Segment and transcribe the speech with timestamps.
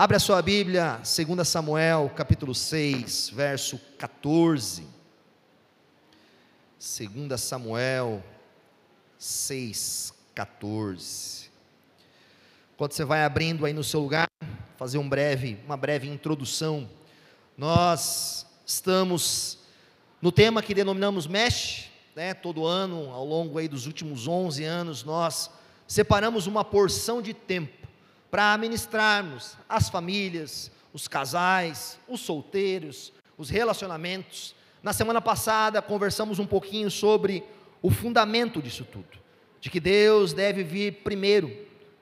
[0.00, 4.86] Abre a sua Bíblia, 2 Samuel, capítulo 6, verso 14.
[6.78, 8.22] 2 Samuel
[9.18, 11.50] 6, 14.
[12.76, 14.28] Quando você vai abrindo aí no seu lugar,
[14.76, 16.88] fazer um breve, uma breve introdução.
[17.56, 19.58] Nós estamos
[20.22, 22.34] no tema que denominamos MESH, né?
[22.34, 25.50] Todo ano, ao longo aí dos últimos 11 anos, nós
[25.88, 27.77] separamos uma porção de tempo
[28.30, 34.54] para ministrarmos as famílias, os casais, os solteiros, os relacionamentos.
[34.82, 37.42] Na semana passada conversamos um pouquinho sobre
[37.80, 39.18] o fundamento disso tudo,
[39.60, 41.50] de que Deus deve vir primeiro,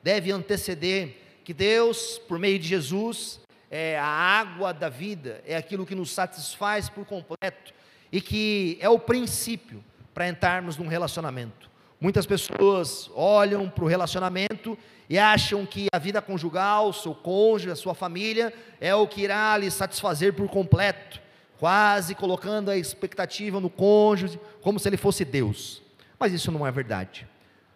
[0.03, 3.41] deve anteceder, que Deus, por meio de Jesus,
[3.71, 7.73] é a água da vida, é aquilo que nos satisfaz por completo
[8.11, 11.71] e que é o princípio para entrarmos num relacionamento.
[12.01, 17.77] Muitas pessoas olham para o relacionamento e acham que a vida conjugal, seu cônjuge, a
[17.77, 21.21] sua família, é o que irá lhe satisfazer por completo,
[21.59, 25.83] quase colocando a expectativa no cônjuge, como se ele fosse Deus.
[26.19, 27.27] Mas isso não é verdade.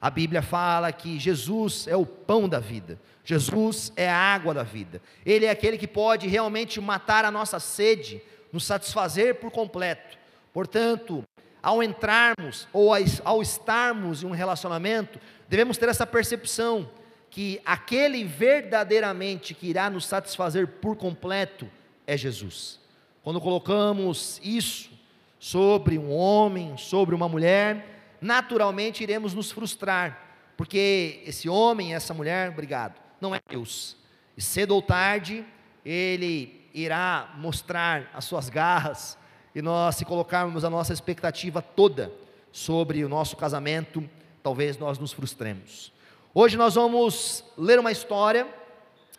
[0.00, 4.62] A Bíblia fala que Jesus é o pão da vida, Jesus é a água da
[4.62, 10.18] vida, Ele é aquele que pode realmente matar a nossa sede, nos satisfazer por completo.
[10.52, 11.22] Portanto,
[11.62, 12.92] ao entrarmos ou
[13.24, 16.88] ao estarmos em um relacionamento, devemos ter essa percepção
[17.30, 21.70] que aquele verdadeiramente que irá nos satisfazer por completo
[22.06, 22.80] é Jesus.
[23.22, 24.90] Quando colocamos isso
[25.38, 32.50] sobre um homem, sobre uma mulher, naturalmente iremos nos frustrar, porque esse homem, essa mulher,
[32.50, 33.96] obrigado, não é Deus.
[34.36, 35.44] E cedo ou tarde,
[35.84, 39.16] ele irá mostrar as suas garras,
[39.54, 42.12] e nós, se colocarmos a nossa expectativa toda
[42.52, 44.08] sobre o nosso casamento,
[44.42, 45.92] talvez nós nos frustremos.
[46.32, 48.46] Hoje nós vamos ler uma história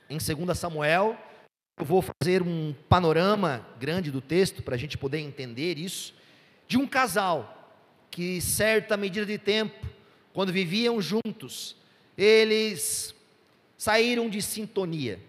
[0.09, 1.17] em 2 Samuel.
[1.77, 6.13] Eu vou fazer um panorama grande do texto para a gente poder entender isso.
[6.69, 7.69] De um casal
[8.09, 9.89] que, certa medida de tempo,
[10.31, 11.75] quando viviam juntos,
[12.17, 13.13] eles
[13.77, 15.19] saíram de sintonia.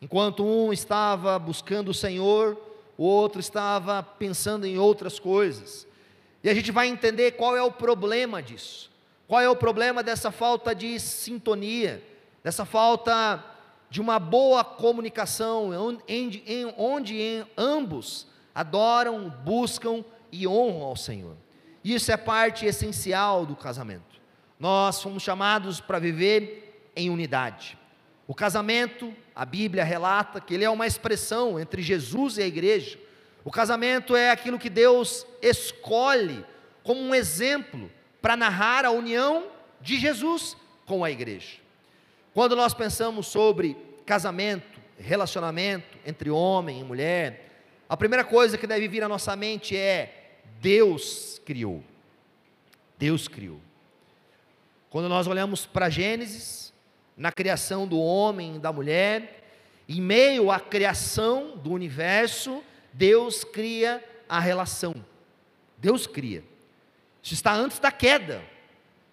[0.00, 2.58] Enquanto um estava buscando o Senhor,
[2.96, 5.86] o outro estava pensando em outras coisas.
[6.42, 8.91] E a gente vai entender qual é o problema disso.
[9.32, 12.04] Qual é o problema dessa falta de sintonia,
[12.44, 13.42] dessa falta
[13.88, 16.44] de uma boa comunicação, onde,
[16.76, 21.34] onde ambos adoram, buscam e honram ao Senhor.
[21.82, 24.20] Isso é parte essencial do casamento.
[24.60, 27.78] Nós fomos chamados para viver em unidade.
[28.28, 32.98] O casamento, a Bíblia relata que ele é uma expressão entre Jesus e a igreja.
[33.42, 36.44] O casamento é aquilo que Deus escolhe
[36.82, 37.90] como um exemplo
[38.22, 39.48] para narrar a união
[39.80, 40.56] de Jesus
[40.86, 41.58] com a igreja.
[42.32, 47.50] Quando nós pensamos sobre casamento, relacionamento entre homem e mulher,
[47.88, 51.82] a primeira coisa que deve vir à nossa mente é: Deus criou.
[52.96, 53.60] Deus criou.
[54.88, 56.72] Quando nós olhamos para Gênesis,
[57.16, 59.42] na criação do homem e da mulher,
[59.88, 62.62] em meio à criação do universo,
[62.92, 64.94] Deus cria a relação.
[65.76, 66.44] Deus cria.
[67.22, 68.42] Isso está antes da queda,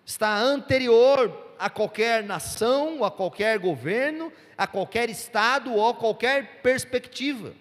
[0.05, 7.53] está anterior a qualquer nação, a qualquer governo, a qualquer estado ou a qualquer perspectiva.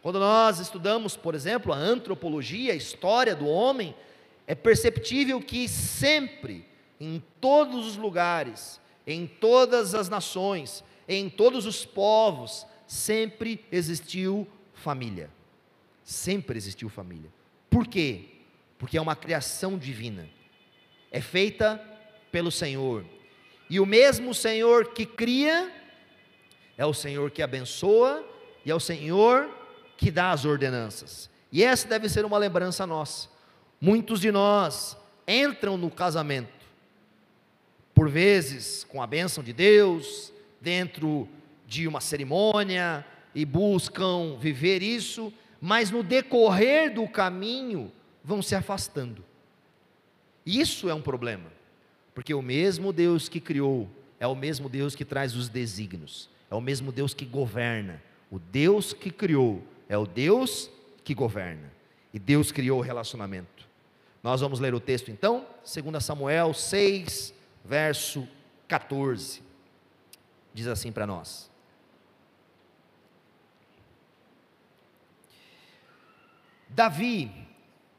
[0.00, 3.94] Quando nós estudamos, por exemplo, a antropologia, a história do homem,
[4.46, 6.66] é perceptível que sempre,
[7.00, 15.30] em todos os lugares, em todas as nações, em todos os povos, sempre existiu família.
[16.02, 17.30] Sempre existiu família.
[17.68, 18.33] Por quê?
[18.84, 20.28] Porque é uma criação divina,
[21.10, 21.82] é feita
[22.30, 23.02] pelo Senhor,
[23.70, 25.72] e o mesmo Senhor que cria,
[26.76, 28.22] é o Senhor que abençoa,
[28.62, 29.48] e é o Senhor
[29.96, 33.30] que dá as ordenanças, e essa deve ser uma lembrança nossa.
[33.80, 36.52] Muitos de nós entram no casamento,
[37.94, 40.30] por vezes com a bênção de Deus,
[40.60, 41.26] dentro
[41.66, 43.02] de uma cerimônia,
[43.34, 47.90] e buscam viver isso, mas no decorrer do caminho,
[48.24, 49.22] vão se afastando.
[50.46, 51.52] Isso é um problema,
[52.14, 53.88] porque o mesmo Deus que criou
[54.18, 58.02] é o mesmo Deus que traz os desígnios, é o mesmo Deus que governa.
[58.30, 60.70] O Deus que criou é o Deus
[61.04, 61.70] que governa.
[62.12, 63.68] E Deus criou o relacionamento.
[64.22, 67.34] Nós vamos ler o texto então, 2 Samuel 6,
[67.64, 68.26] verso
[68.66, 69.42] 14.
[70.54, 71.50] Diz assim para nós:
[76.68, 77.43] Davi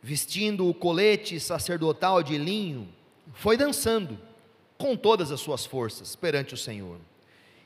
[0.06, 2.88] vestindo o colete sacerdotal de linho,
[3.34, 4.20] foi dançando
[4.78, 7.00] com todas as suas forças perante o Senhor.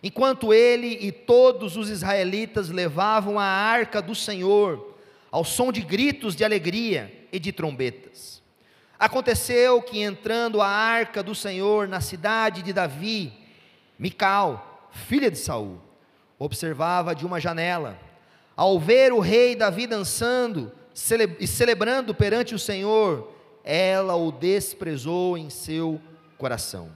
[0.01, 4.95] enquanto ele e todos os israelitas levavam a arca do Senhor,
[5.29, 8.41] ao som de gritos de alegria e de trombetas.
[8.97, 13.33] Aconteceu que entrando a arca do Senhor na cidade de Davi,
[13.97, 15.81] Mical, filha de Saul,
[16.37, 17.99] observava de uma janela.
[18.55, 20.78] Ao ver o rei Davi dançando
[21.39, 23.31] e celebrando perante o Senhor,
[23.63, 26.01] ela o desprezou em seu
[26.37, 26.91] coração.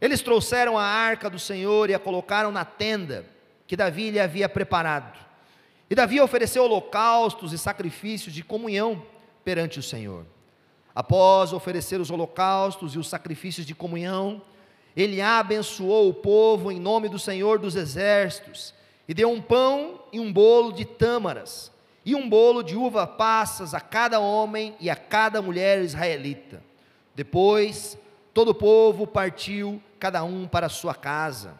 [0.00, 3.26] Eles trouxeram a arca do Senhor e a colocaram na tenda
[3.66, 5.18] que Davi lhe havia preparado.
[5.88, 9.02] E Davi ofereceu holocaustos e sacrifícios de comunhão
[9.44, 10.24] perante o Senhor.
[10.94, 14.42] Após oferecer os holocaustos e os sacrifícios de comunhão,
[14.96, 18.74] ele abençoou o povo em nome do Senhor dos exércitos
[19.08, 21.69] e deu um pão e um bolo de tâmaras
[22.04, 26.62] e um bolo de uva passas a cada homem e a cada mulher israelita.
[27.14, 27.98] Depois,
[28.32, 31.58] todo o povo partiu, cada um para sua casa.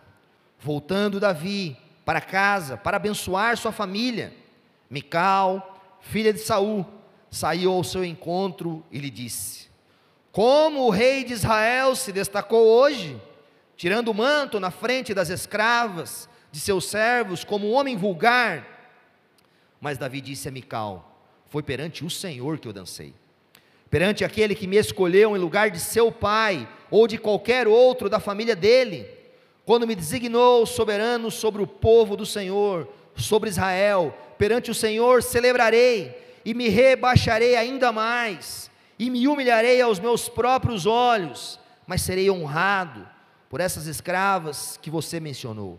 [0.58, 4.34] Voltando Davi para casa para abençoar sua família,
[4.90, 6.84] Mical, filha de Saul,
[7.30, 9.68] saiu ao seu encontro e lhe disse:
[10.32, 13.20] Como o rei de Israel se destacou hoje,
[13.76, 18.79] tirando o manto na frente das escravas de seus servos, como um homem vulgar.
[19.80, 23.14] Mas Davi disse a Mical: Foi perante o Senhor que eu dancei,
[23.88, 28.20] perante aquele que me escolheu em lugar de seu pai ou de qualquer outro da
[28.20, 29.08] família dele,
[29.64, 36.16] quando me designou soberano sobre o povo do Senhor, sobre Israel, perante o Senhor celebrarei
[36.44, 43.08] e me rebaixarei ainda mais, e me humilharei aos meus próprios olhos, mas serei honrado
[43.48, 45.78] por essas escravas que você mencionou.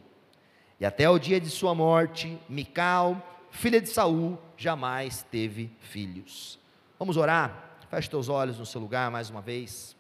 [0.80, 6.60] E até o dia de sua morte, Mical, filha de Saul, jamais teve filhos.
[6.98, 7.78] Vamos orar?
[7.90, 9.96] Feche teus olhos no seu lugar mais uma vez.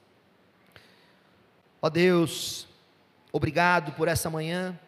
[1.82, 2.68] Ó Deus,
[3.32, 4.80] obrigado por essa manhã,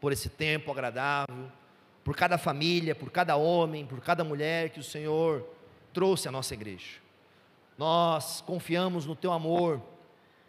[0.00, 1.50] por esse tempo agradável
[2.08, 5.46] por cada família, por cada homem, por cada mulher que o Senhor
[5.92, 7.02] trouxe à nossa igreja.
[7.76, 9.78] Nós confiamos no teu amor,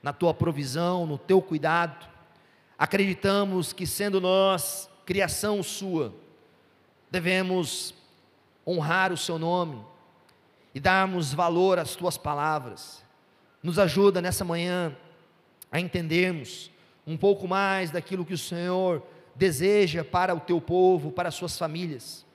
[0.01, 2.07] na tua provisão, no teu cuidado.
[2.77, 6.13] Acreditamos que, sendo nós criação sua,
[7.09, 7.93] devemos
[8.65, 9.83] honrar o seu nome
[10.73, 13.03] e darmos valor às tuas palavras.
[13.63, 14.95] Nos ajuda nessa manhã
[15.71, 16.71] a entendermos
[17.05, 19.03] um pouco mais daquilo que o Senhor
[19.35, 22.25] deseja para o teu povo, para as suas famílias.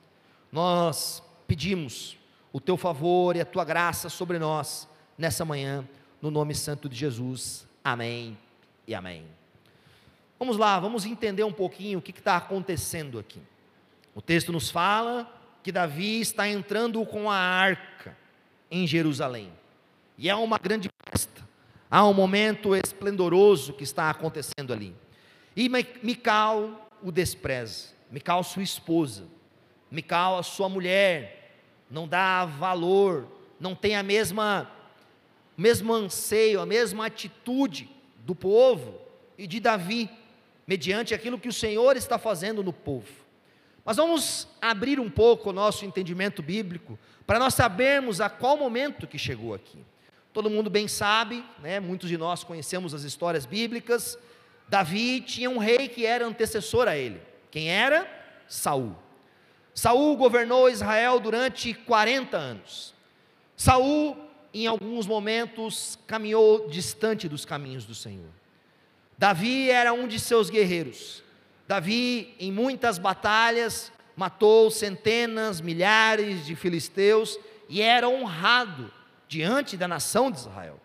[0.51, 2.17] Nós pedimos
[2.51, 4.87] o teu favor e a tua graça sobre nós
[5.17, 5.87] nessa manhã,
[6.21, 7.67] no nome santo de Jesus.
[7.83, 8.37] Amém
[8.87, 9.25] e amém.
[10.37, 13.41] Vamos lá, vamos entender um pouquinho o que está acontecendo aqui.
[14.15, 15.29] O texto nos fala
[15.61, 18.17] que Davi está entrando com a arca
[18.71, 19.51] em Jerusalém.
[20.17, 21.45] E é uma grande festa.
[21.91, 24.95] Há um momento esplendoroso que está acontecendo ali.
[25.53, 27.89] E Mical o despreza.
[28.09, 29.25] Mical, sua esposa.
[29.91, 31.59] Mical, a sua mulher.
[31.91, 33.27] Não dá valor,
[33.59, 34.71] não tem a mesma
[35.57, 37.89] mesmo anseio, a mesma atitude
[38.19, 38.99] do povo
[39.37, 40.09] e de Davi,
[40.67, 43.24] mediante aquilo que o Senhor está fazendo no povo.
[43.85, 49.05] Mas vamos abrir um pouco o nosso entendimento bíblico para nós sabermos a qual momento
[49.05, 49.77] que chegou aqui.
[50.33, 51.79] Todo mundo bem sabe, né?
[51.79, 54.17] muitos de nós conhecemos as histórias bíblicas,
[54.67, 57.21] Davi tinha um rei que era antecessor a ele.
[57.51, 58.09] Quem era?
[58.47, 58.95] Saul.
[59.73, 62.93] Saul governou Israel durante 40 anos.
[63.55, 64.17] Saul,
[64.53, 68.29] em alguns momentos, caminhou distante dos caminhos do Senhor.
[69.17, 71.23] Davi era um de seus guerreiros.
[71.67, 78.91] Davi, em muitas batalhas, matou centenas, milhares de filisteus e era honrado
[79.27, 80.79] diante da nação de Israel.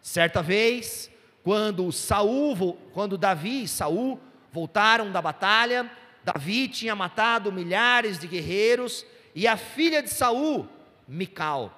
[0.00, 1.10] Certa vez,
[1.42, 4.20] quando Saul, quando Davi e Saul
[4.52, 5.90] voltaram da batalha,
[6.22, 10.68] Davi tinha matado milhares de guerreiros e a filha de Saul,
[11.08, 11.72] Mical,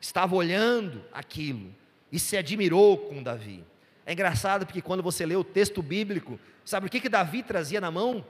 [0.00, 1.74] estava olhando aquilo
[2.12, 3.64] e se admirou com Davi.
[4.06, 7.80] É engraçado porque quando você lê o texto bíblico, sabe o que, que Davi trazia
[7.80, 8.24] na mão?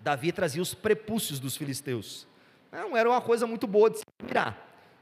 [0.00, 2.26] Davi trazia os prepúcios dos filisteus.
[2.70, 4.56] Não era uma coisa muito boa de se admirar,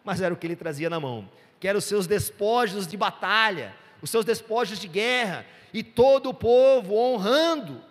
[0.05, 1.29] mas era o que ele trazia na mão,
[1.59, 6.35] que eram os seus despojos de batalha, os seus despojos de guerra, e todo o
[6.35, 7.83] povo honrando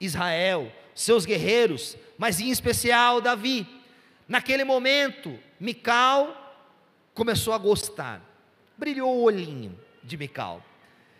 [0.00, 3.66] Israel, seus guerreiros, mas em especial Davi.
[4.26, 6.64] Naquele momento, Mical
[7.14, 8.20] começou a gostar,
[8.76, 10.62] brilhou o olhinho de Mical.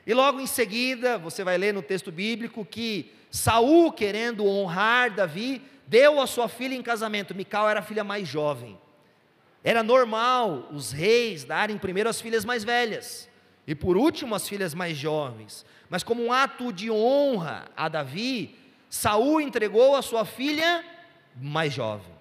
[0.07, 5.61] E logo em seguida, você vai ler no texto bíblico que Saul, querendo honrar Davi,
[5.87, 7.35] deu a sua filha em casamento.
[7.35, 8.79] Mical era a filha mais jovem.
[9.65, 13.29] Era normal os reis darem primeiro as filhas mais velhas.
[13.67, 15.67] e por último as filhas mais jovens.
[15.91, 18.55] Mas como um ato de honra a Davi,
[18.89, 20.85] Saul entregou a sua filha
[21.35, 22.15] mais jovem.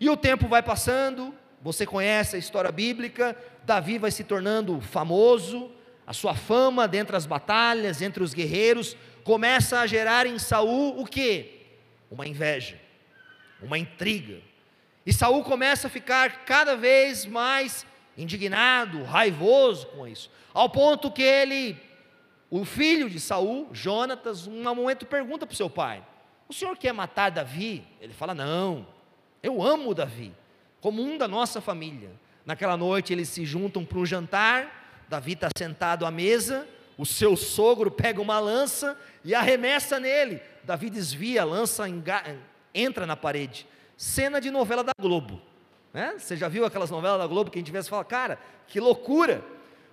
[0.00, 5.70] E o tempo vai passando, você conhece a história bíblica, Davi vai se tornando famoso,
[6.06, 11.06] a sua fama dentro das batalhas, entre os guerreiros, começa a gerar em Saul o
[11.06, 11.62] que?
[12.10, 12.78] Uma inveja,
[13.62, 14.40] uma intriga.
[15.06, 21.22] E Saul começa a ficar cada vez mais indignado, raivoso com isso, ao ponto que
[21.22, 21.76] ele,
[22.50, 26.04] o filho de Saul, Jonatas, um momento pergunta para o seu pai:
[26.48, 27.82] O senhor quer matar Davi?
[28.00, 28.86] Ele fala: Não,
[29.42, 30.32] eu amo Davi,
[30.80, 32.10] como um da nossa família.
[32.46, 37.36] Naquela noite eles se juntam para um jantar, Davi está sentado à mesa, o seu
[37.36, 40.40] sogro pega uma lança e arremessa nele.
[40.62, 41.84] Davi desvia, a lança
[42.72, 43.66] entra na parede.
[43.96, 45.40] Cena de novela da Globo.
[45.92, 46.16] Né?
[46.18, 48.80] Você já viu aquelas novelas da Globo que a gente vê e fala, cara, que
[48.80, 49.44] loucura!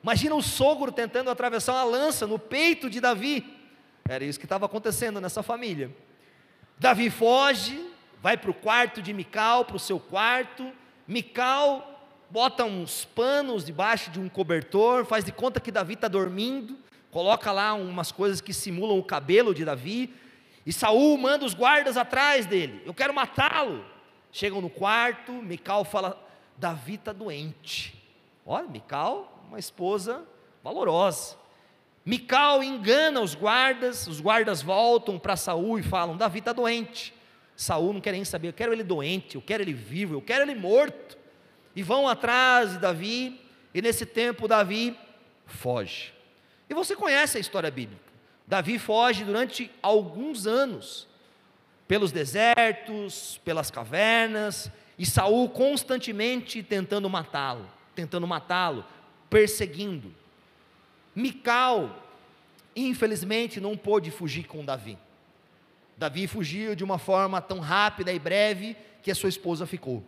[0.02, 3.58] Imagina o sogro tentando atravessar uma lança no peito de Davi.
[4.10, 5.96] Era isso que estava acontecendo nessa família.
[6.80, 7.88] Davi foge,
[8.20, 10.72] vai para o quarto de Mical, para o seu quarto.
[11.08, 11.91] Mical
[12.32, 16.78] bota uns panos debaixo de um cobertor, faz de conta que Davi está dormindo,
[17.12, 20.14] coloca lá umas coisas que simulam o cabelo de Davi,
[20.66, 22.82] e Saul manda os guardas atrás dele.
[22.86, 23.84] Eu quero matá-lo.
[24.32, 26.18] Chegam no quarto, Mical fala:
[26.56, 28.02] Davi está doente.
[28.46, 30.24] Olha, Mical, uma esposa
[30.64, 31.36] valorosa.
[32.06, 37.14] Mical engana os guardas, os guardas voltam para Saul e falam: Davi está doente.
[37.58, 40.44] Saul não quer nem saber, eu quero ele doente, eu quero ele vivo, eu quero
[40.44, 41.21] ele morto
[41.76, 43.40] e vão atrás de Davi,
[43.74, 44.98] e nesse tempo Davi
[45.46, 46.14] foge.
[46.70, 48.12] E você conhece a história bíblica.
[48.48, 51.08] Davi foge durante alguns anos
[51.88, 58.86] pelos desertos, pelas cavernas, e Saul constantemente tentando matá-lo, tentando matá-lo,
[59.30, 60.14] perseguindo.
[61.16, 62.04] Mical,
[62.76, 64.98] infelizmente, não pôde fugir com Davi.
[65.98, 70.04] Davi fugiu de uma forma tão rápida e breve que a sua esposa ficou.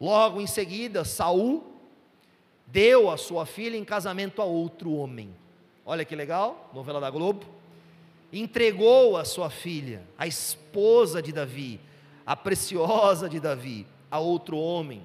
[0.00, 1.64] Logo em seguida, Saul
[2.66, 5.34] deu a sua filha em casamento a outro homem.
[5.84, 7.46] Olha que legal, novela da Globo.
[8.32, 11.80] Entregou a sua filha, a esposa de Davi,
[12.26, 15.02] a preciosa de Davi, a outro homem.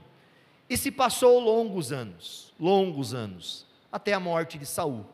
[0.69, 5.05] E se passou longos anos, longos anos, até a morte de Saul.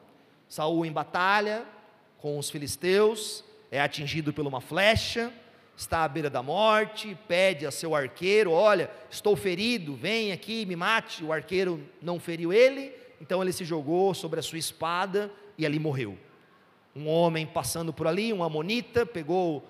[0.47, 1.65] Saul em batalha
[2.17, 5.31] com os filisteus, é atingido por uma flecha,
[5.77, 10.75] está à beira da morte, pede a seu arqueiro: Olha, estou ferido, vem aqui, me
[10.75, 11.23] mate.
[11.23, 12.91] O arqueiro não feriu ele,
[13.21, 16.17] então ele se jogou sobre a sua espada e ali morreu.
[16.95, 19.63] Um homem passando por ali, um amonita, pegou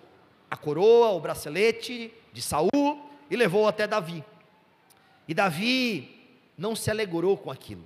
[0.49, 4.23] a coroa, o bracelete de Saul e levou até Davi.
[5.27, 6.15] E Davi
[6.57, 7.83] não se alegrou com aquilo,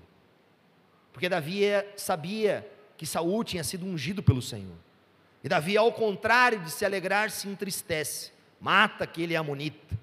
[1.12, 1.64] porque Davi
[1.98, 4.78] sabia que Saul tinha sido ungido pelo Senhor.
[5.44, 9.98] E Davi, ao contrário de se alegrar, se entristece, mata aquele amonita.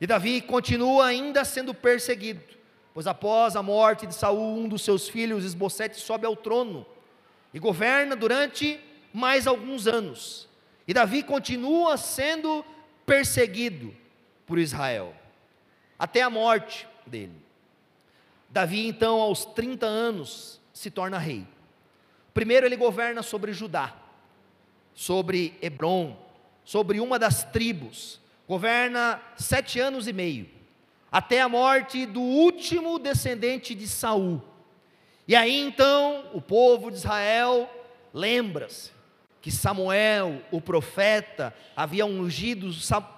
[0.00, 2.40] E Davi continua ainda sendo perseguido,
[2.94, 6.86] pois após a morte de Saul, um dos seus filhos, Esbocete, sobe ao trono
[7.52, 8.80] e governa durante
[9.12, 10.48] mais alguns anos.
[10.86, 12.64] E Davi continua sendo
[13.04, 13.94] perseguido
[14.46, 15.14] por Israel,
[15.98, 17.36] até a morte dele.
[18.48, 21.46] Davi, então, aos 30 anos, se torna rei.
[22.32, 23.94] Primeiro, ele governa sobre Judá
[24.98, 26.16] sobre Hebron,
[26.64, 30.48] sobre uma das tribos, governa sete anos e meio,
[31.08, 34.42] até a morte do último descendente de Saul.
[35.28, 37.70] E aí então o povo de Israel
[38.12, 38.90] lembra-se
[39.40, 42.68] que Samuel, o profeta, havia ungido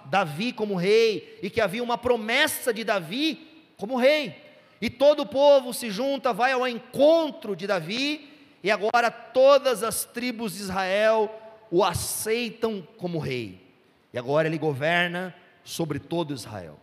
[0.05, 4.35] Davi como rei e que havia uma promessa de Davi como rei.
[4.79, 8.29] E todo o povo se junta, vai ao encontro de Davi,
[8.63, 11.40] e agora todas as tribos de Israel
[11.71, 13.65] o aceitam como rei.
[14.13, 16.77] E agora ele governa sobre todo Israel.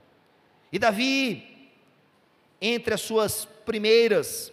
[0.73, 1.71] E Davi,
[2.61, 4.53] entre as suas primeiras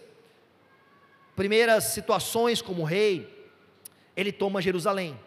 [1.34, 3.28] primeiras situações como rei,
[4.16, 5.18] ele toma Jerusalém.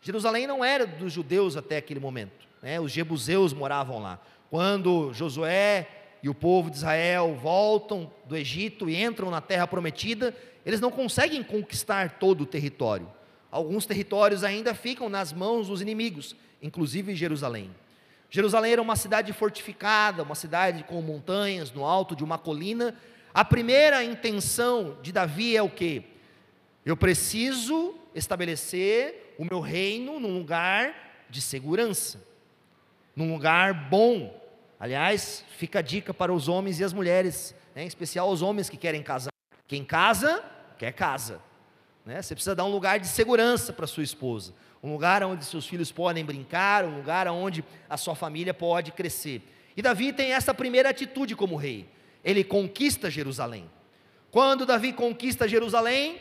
[0.00, 2.80] Jerusalém não era dos judeus até aquele momento, né?
[2.80, 4.18] os jebuseus moravam lá.
[4.48, 5.86] Quando Josué
[6.22, 10.34] e o povo de Israel voltam do Egito e entram na terra prometida,
[10.64, 13.06] eles não conseguem conquistar todo o território.
[13.50, 17.70] Alguns territórios ainda ficam nas mãos dos inimigos, inclusive Jerusalém.
[18.30, 22.94] Jerusalém era uma cidade fortificada, uma cidade com montanhas no alto de uma colina.
[23.32, 26.04] A primeira intenção de Davi é o que?
[26.84, 30.94] Eu preciso estabelecer o meu reino num lugar
[31.30, 32.20] de segurança,
[33.16, 34.38] num lugar bom.
[34.78, 38.68] Aliás, fica a dica para os homens e as mulheres, né, em especial os homens
[38.68, 39.32] que querem casar.
[39.66, 40.44] Quem casa,
[40.76, 41.40] quer casa.
[42.08, 42.22] Né?
[42.22, 45.92] Você precisa dar um lugar de segurança para sua esposa, um lugar onde seus filhos
[45.92, 49.42] podem brincar, um lugar onde a sua família pode crescer.
[49.76, 51.86] E Davi tem essa primeira atitude como rei.
[52.24, 53.70] Ele conquista Jerusalém.
[54.30, 56.18] Quando Davi conquista Jerusalém,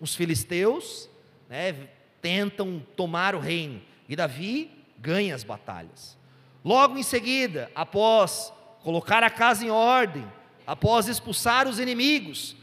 [0.00, 1.08] os filisteus
[1.48, 1.76] né,
[2.20, 4.68] tentam tomar o reino e Davi
[4.98, 6.18] ganha as batalhas.
[6.64, 8.52] Logo em seguida, após
[8.82, 10.26] colocar a casa em ordem,
[10.66, 12.56] após expulsar os inimigos,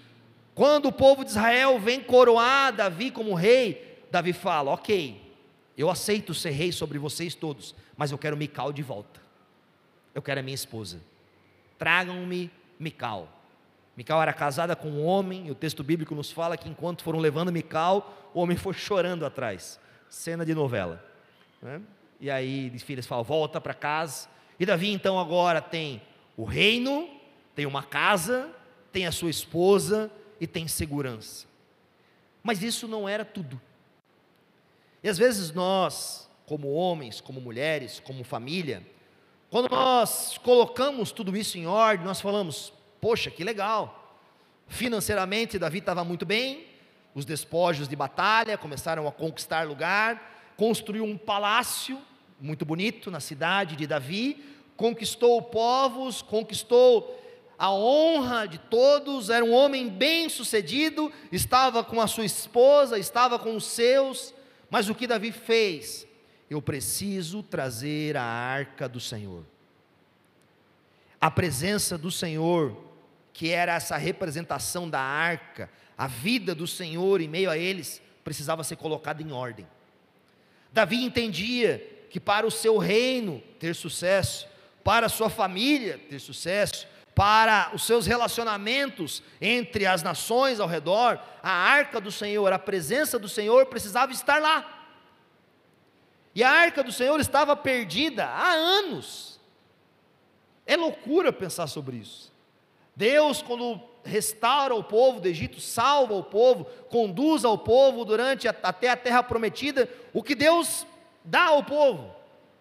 [0.54, 5.22] quando o povo de Israel vem coroar Davi como rei, Davi fala: Ok,
[5.78, 9.22] eu aceito ser rei sobre vocês todos, mas eu quero Mical de volta.
[10.14, 11.02] Eu quero a minha esposa.
[11.78, 13.30] Tragam-me Mical.
[13.96, 17.20] Mical era casada com um homem, e o texto bíblico nos fala que enquanto foram
[17.20, 19.80] levando Mical, o homem foi chorando atrás.
[20.10, 21.04] Cena de novela.
[21.62, 21.82] Né?
[22.20, 24.28] E aí os filhos falam: volta para casa.
[24.60, 26.02] E Davi então agora tem
[26.36, 27.10] o reino,
[27.56, 28.50] tem uma casa,
[28.92, 31.46] tem a sua esposa e tem segurança.
[32.42, 33.62] Mas isso não era tudo.
[35.04, 38.84] E às vezes nós, como homens, como mulheres, como família,
[39.52, 44.18] quando nós colocamos tudo isso em ordem, nós falamos: Poxa, que legal.
[44.68, 46.66] Financeiramente, Davi estava muito bem,
[47.14, 52.02] os despojos de batalha começaram a conquistar lugar, construiu um palácio
[52.40, 54.44] muito bonito na cidade de Davi,
[54.76, 57.21] conquistou povos, conquistou
[57.62, 63.38] a honra de todos, era um homem bem sucedido, estava com a sua esposa, estava
[63.38, 64.34] com os seus,
[64.68, 66.08] mas o que Davi fez?
[66.50, 69.46] Eu preciso trazer a arca do Senhor.
[71.20, 72.76] A presença do Senhor
[73.32, 78.64] que era essa representação da arca, a vida do Senhor em meio a eles, precisava
[78.64, 79.68] ser colocada em ordem.
[80.74, 84.48] Davi entendia que para o seu reino ter sucesso,
[84.84, 91.20] para a sua família ter sucesso, para os seus relacionamentos entre as nações ao redor,
[91.44, 94.80] a arca do Senhor, a presença do Senhor precisava estar lá.
[96.34, 99.40] E a arca do Senhor estava perdida há anos.
[100.66, 102.32] É loucura pensar sobre isso.
[102.96, 108.56] Deus, quando restaura o povo do Egito, salva o povo, conduz ao povo durante a,
[108.64, 110.86] até a terra prometida, o que Deus
[111.24, 112.16] dá ao povo?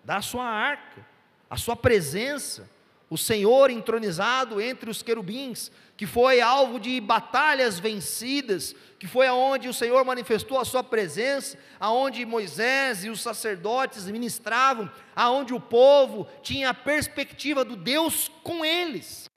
[0.04, 1.06] Dá a sua arca,
[1.48, 2.68] a sua presença,
[3.10, 9.68] o Senhor entronizado entre os querubins, que foi alvo de batalhas vencidas, que foi aonde
[9.68, 16.28] o Senhor manifestou a sua presença, aonde Moisés e os sacerdotes ministravam, aonde o povo
[16.40, 19.28] tinha a perspectiva do Deus com eles.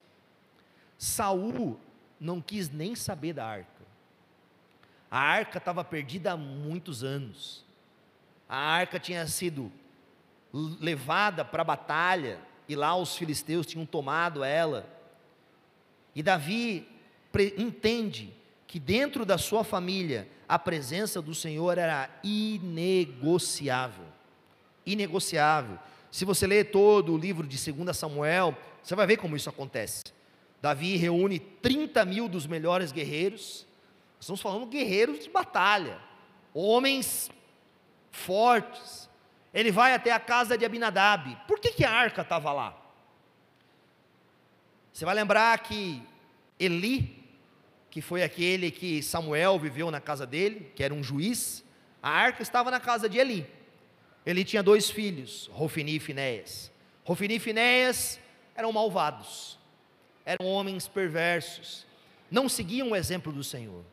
[0.96, 1.80] Saul
[2.20, 3.68] não quis nem saber da arca.
[5.10, 7.66] A arca estava perdida há muitos anos.
[8.48, 9.72] A arca tinha sido
[10.54, 14.88] levada para a batalha e lá os filisteus tinham tomado ela.
[16.16, 16.88] E Davi
[17.58, 18.34] entende
[18.68, 24.06] que dentro da sua família a presença do Senhor era inegociável.
[24.86, 25.80] Inegociável.
[26.12, 30.04] Se você ler todo o livro de 2 Samuel, você vai ver como isso acontece.
[30.62, 33.66] Davi reúne 30 mil dos melhores guerreiros.
[34.20, 36.00] Estamos falando guerreiros de batalha,
[36.54, 37.30] homens
[38.12, 39.10] fortes.
[39.54, 41.38] Ele vai até a casa de Abinadab.
[41.48, 42.78] Por que, que a arca estava lá?
[44.92, 46.02] Você vai lembrar que
[46.60, 47.24] Eli,
[47.90, 51.64] que foi aquele que Samuel viveu na casa dele, que era um juiz,
[52.02, 53.46] a arca estava na casa de Eli.
[54.26, 56.72] Ele tinha dois filhos, Rofini e Finéias.
[57.04, 58.20] Rofini e Finéias
[58.56, 59.60] eram malvados
[60.26, 61.86] eram homens perversos,
[62.32, 63.84] não seguiam o exemplo do Senhor.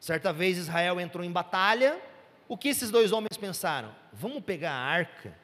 [0.00, 2.00] Certa vez Israel entrou em batalha,
[2.48, 3.94] o que esses dois homens pensaram?
[4.12, 5.36] Vamos pegar a arca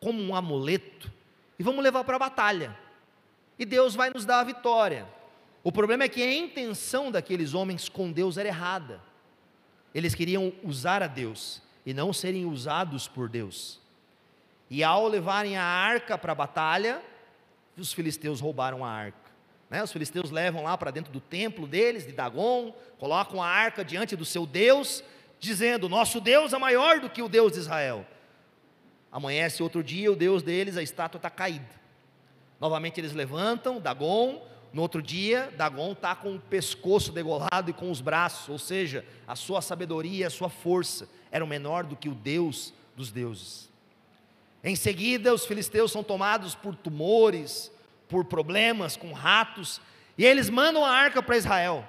[0.00, 1.10] como um amuleto
[1.58, 2.76] e vamos levar para a batalha.
[3.58, 5.06] E Deus vai nos dar a vitória.
[5.62, 9.00] O problema é que a intenção daqueles homens com Deus era errada.
[9.94, 13.80] Eles queriam usar a Deus e não serem usados por Deus.
[14.68, 17.00] E ao levarem a arca para a batalha,
[17.76, 19.24] os filisteus roubaram a arca.
[19.70, 19.82] Né?
[19.82, 24.16] Os filisteus levam lá para dentro do templo deles, de Dagon, colocam a arca diante
[24.16, 25.02] do seu Deus,
[25.44, 28.06] dizendo: Nosso Deus é maior do que o Deus de Israel.
[29.12, 31.68] Amanhece outro dia, o Deus deles, a estátua está caída.
[32.60, 34.42] Novamente eles levantam, Dagon.
[34.72, 39.04] No outro dia, Dagon está com o pescoço degolado e com os braços, ou seja,
[39.24, 43.70] a sua sabedoria, a sua força eram menor do que o Deus dos deuses.
[44.64, 47.70] Em seguida, os filisteus são tomados por tumores,
[48.08, 49.80] por problemas com ratos,
[50.18, 51.86] e eles mandam a arca para Israel,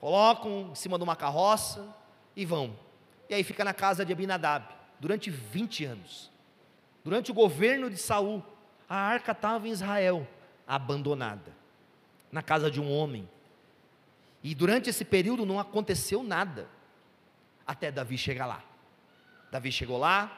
[0.00, 1.86] colocam em cima de uma carroça
[2.34, 2.74] e vão.
[3.32, 4.66] E aí fica na casa de Abinadab
[5.00, 6.30] durante 20 anos.
[7.02, 8.44] Durante o governo de Saul,
[8.86, 10.28] a arca estava em Israel,
[10.66, 11.50] abandonada,
[12.30, 13.26] na casa de um homem.
[14.42, 16.68] E durante esse período não aconteceu nada.
[17.66, 18.62] até Davi chegar lá.
[19.50, 20.30] Davi chegou lá,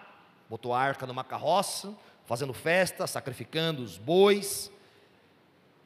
[0.49, 1.93] botou a arca numa carroça,
[2.27, 4.71] fazendo festa, sacrificando os bois.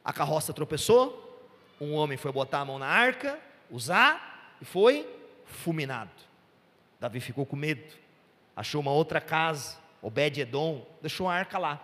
[0.05, 1.41] A carroça tropeçou,
[1.81, 3.39] um homem foi botar a mão na arca,
[3.71, 5.11] usar e foi
[5.43, 6.28] fulminado.
[6.99, 7.93] Davi ficou com medo,
[8.55, 11.81] achou uma outra casa, Obed-Edom, deixou a arca lá.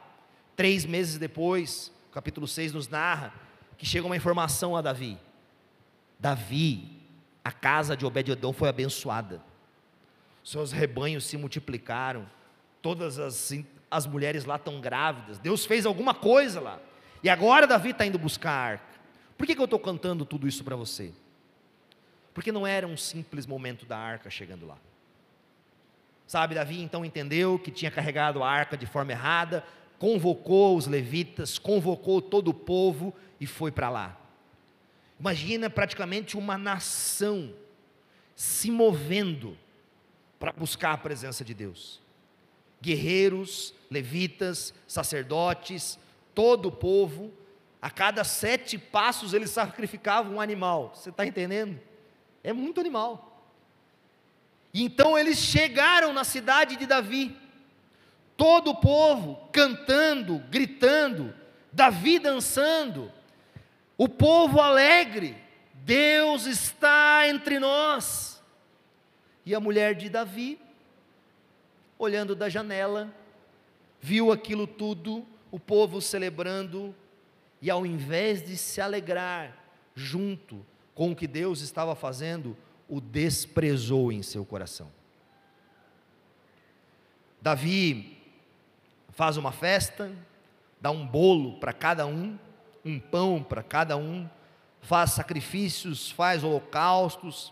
[0.55, 3.33] Três meses depois, capítulo 6 nos narra
[3.77, 5.17] que chega uma informação a Davi.
[6.19, 6.87] Davi,
[7.43, 9.41] a casa de Obed-Edom foi abençoada.
[10.43, 12.25] Seus rebanhos se multiplicaram.
[12.81, 13.51] Todas as,
[13.89, 15.39] as mulheres lá estão grávidas.
[15.39, 16.79] Deus fez alguma coisa lá.
[17.23, 18.99] E agora Davi está indo buscar a arca.
[19.37, 21.11] Por que, que eu estou cantando tudo isso para você?
[22.33, 24.77] Porque não era um simples momento da arca chegando lá.
[26.27, 29.63] Sabe, Davi então entendeu que tinha carregado a arca de forma errada,
[29.99, 34.17] convocou os levitas, convocou todo o povo e foi para lá.
[35.19, 37.53] Imagina praticamente uma nação
[38.35, 39.57] se movendo
[40.39, 42.01] para buscar a presença de Deus.
[42.81, 45.97] Guerreiros, levitas, sacerdotes,
[46.33, 47.31] todo o povo,
[47.81, 50.91] a cada sete passos eles sacrificavam um animal.
[50.93, 51.79] Você está entendendo?
[52.43, 53.34] É muito animal.
[54.77, 57.33] Então eles chegaram na cidade de Davi,
[58.35, 61.33] todo o povo cantando, gritando,
[61.71, 63.09] Davi dançando,
[63.97, 65.37] o povo alegre,
[65.73, 68.43] Deus está entre nós.
[69.45, 70.59] E a mulher de Davi,
[71.97, 73.13] olhando da janela,
[74.01, 76.93] viu aquilo tudo, o povo celebrando,
[77.61, 79.55] e ao invés de se alegrar
[79.95, 82.57] junto com o que Deus estava fazendo,
[82.87, 84.91] o desprezou em seu coração.
[87.41, 88.17] Davi
[89.09, 90.11] faz uma festa,
[90.79, 92.37] dá um bolo para cada um,
[92.83, 94.29] um pão para cada um,
[94.81, 97.51] faz sacrifícios, faz holocaustos,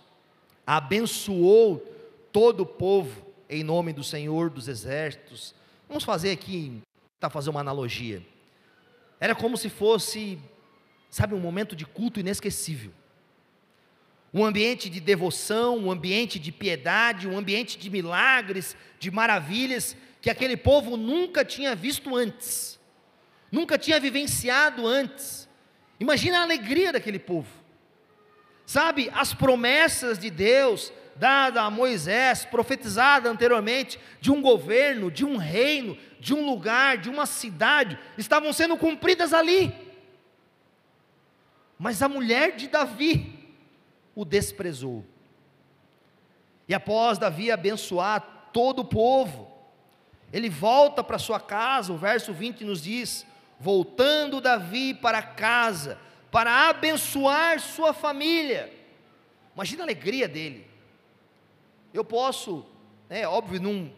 [0.65, 1.79] abençoou
[2.31, 5.53] todo o povo em nome do Senhor dos exércitos.
[5.87, 6.81] Vamos fazer aqui,
[7.19, 8.21] tá fazer uma analogia.
[9.19, 10.37] Era como se fosse,
[11.09, 12.91] sabe, um momento de culto inesquecível
[14.33, 20.29] um ambiente de devoção, um ambiente de piedade, um ambiente de milagres, de maravilhas que
[20.29, 22.79] aquele povo nunca tinha visto antes,
[23.51, 25.47] nunca tinha vivenciado antes.
[25.99, 27.49] Imagina a alegria daquele povo,
[28.65, 35.37] sabe, as promessas de Deus dada a Moisés, profetizada anteriormente, de um governo, de um
[35.37, 39.71] reino, de um lugar, de uma cidade, estavam sendo cumpridas ali.
[41.77, 43.42] Mas a mulher de Davi,
[44.15, 45.03] o desprezou.
[46.67, 49.51] E após Davi abençoar todo o povo,
[50.31, 53.25] ele volta para sua casa, o verso 20 nos diz:
[53.59, 55.97] voltando Davi para casa,
[56.31, 58.73] para abençoar sua família.
[59.55, 60.67] Imagina a alegria dele.
[61.93, 62.65] Eu posso,
[63.09, 63.91] é óbvio, num,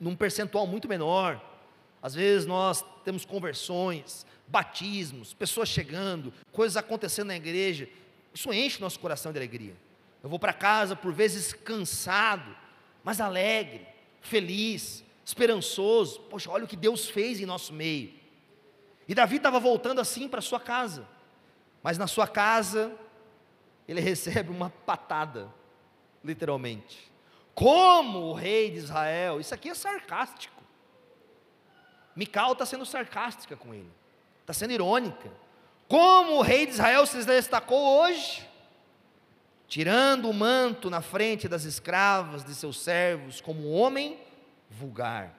[0.00, 1.40] num percentual muito menor.
[2.00, 7.88] Às vezes nós temos conversões, batismos, pessoas chegando, coisas acontecendo na igreja.
[8.36, 9.74] Isso enche nosso coração de alegria.
[10.22, 12.54] Eu vou para casa, por vezes cansado,
[13.02, 13.88] mas alegre,
[14.20, 16.20] feliz, esperançoso.
[16.28, 18.12] Poxa, olha o que Deus fez em nosso meio.
[19.08, 21.08] E Davi estava voltando assim para sua casa,
[21.82, 22.94] mas na sua casa,
[23.88, 25.48] ele recebe uma patada,
[26.22, 27.10] literalmente.
[27.54, 30.62] Como o rei de Israel, isso aqui é sarcástico.
[32.14, 33.90] Mical está sendo sarcástica com ele,
[34.42, 35.45] está sendo irônica.
[35.88, 38.46] Como o rei de Israel se destacou hoje,
[39.68, 44.18] tirando o manto na frente das escravas de seus servos, como homem
[44.68, 45.32] vulgar.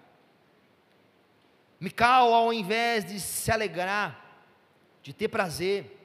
[1.80, 4.42] Mical, ao invés de se alegrar,
[5.04, 5.98] de ter prazer,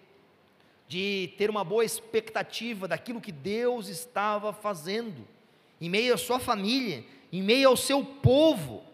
[0.89, 5.27] de ter uma boa expectativa daquilo que Deus estava fazendo,
[5.81, 8.85] em meio à sua família, em meio ao seu povo,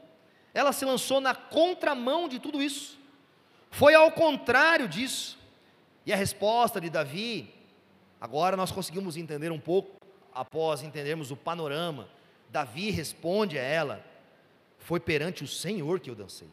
[0.55, 2.99] ela se lançou na contramão de tudo isso,
[3.71, 5.38] foi ao contrário disso.
[6.09, 7.53] E a resposta de Davi,
[8.19, 10.01] agora nós conseguimos entender um pouco,
[10.33, 12.09] após entendermos o panorama.
[12.49, 14.03] Davi responde a ela:
[14.79, 16.49] Foi perante o Senhor que eu dancei.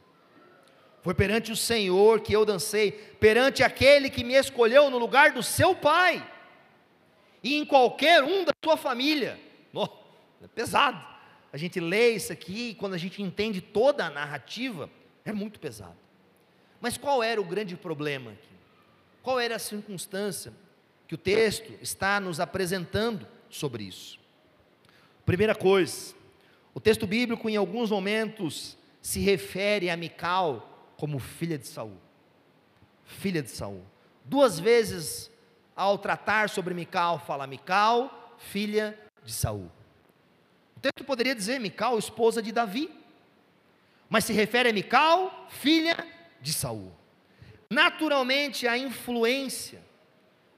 [1.02, 5.42] Foi perante o Senhor que eu dancei, perante aquele que me escolheu no lugar do
[5.42, 6.30] seu pai,
[7.42, 9.40] e em qualquer um da sua família.
[9.74, 9.88] Oh,
[10.44, 11.02] é pesado.
[11.54, 14.90] A gente lê isso aqui, e quando a gente entende toda a narrativa,
[15.24, 15.96] é muito pesado.
[16.82, 18.55] Mas qual era o grande problema aqui?
[19.26, 20.54] Qual era a circunstância
[21.08, 24.20] que o texto está nos apresentando sobre isso?
[25.26, 26.14] Primeira coisa,
[26.76, 31.98] o texto bíblico em alguns momentos se refere a Mical como filha de Saul.
[33.04, 33.82] Filha de Saul.
[34.24, 35.32] Duas vezes
[35.76, 39.72] ao tratar sobre Mical, fala Mical, filha de Saul.
[40.80, 42.92] texto poderia dizer Mical, esposa de Davi,
[44.08, 45.98] mas se refere a Mical, filha
[46.40, 46.94] de Saul.
[47.76, 49.84] Naturalmente, a influência,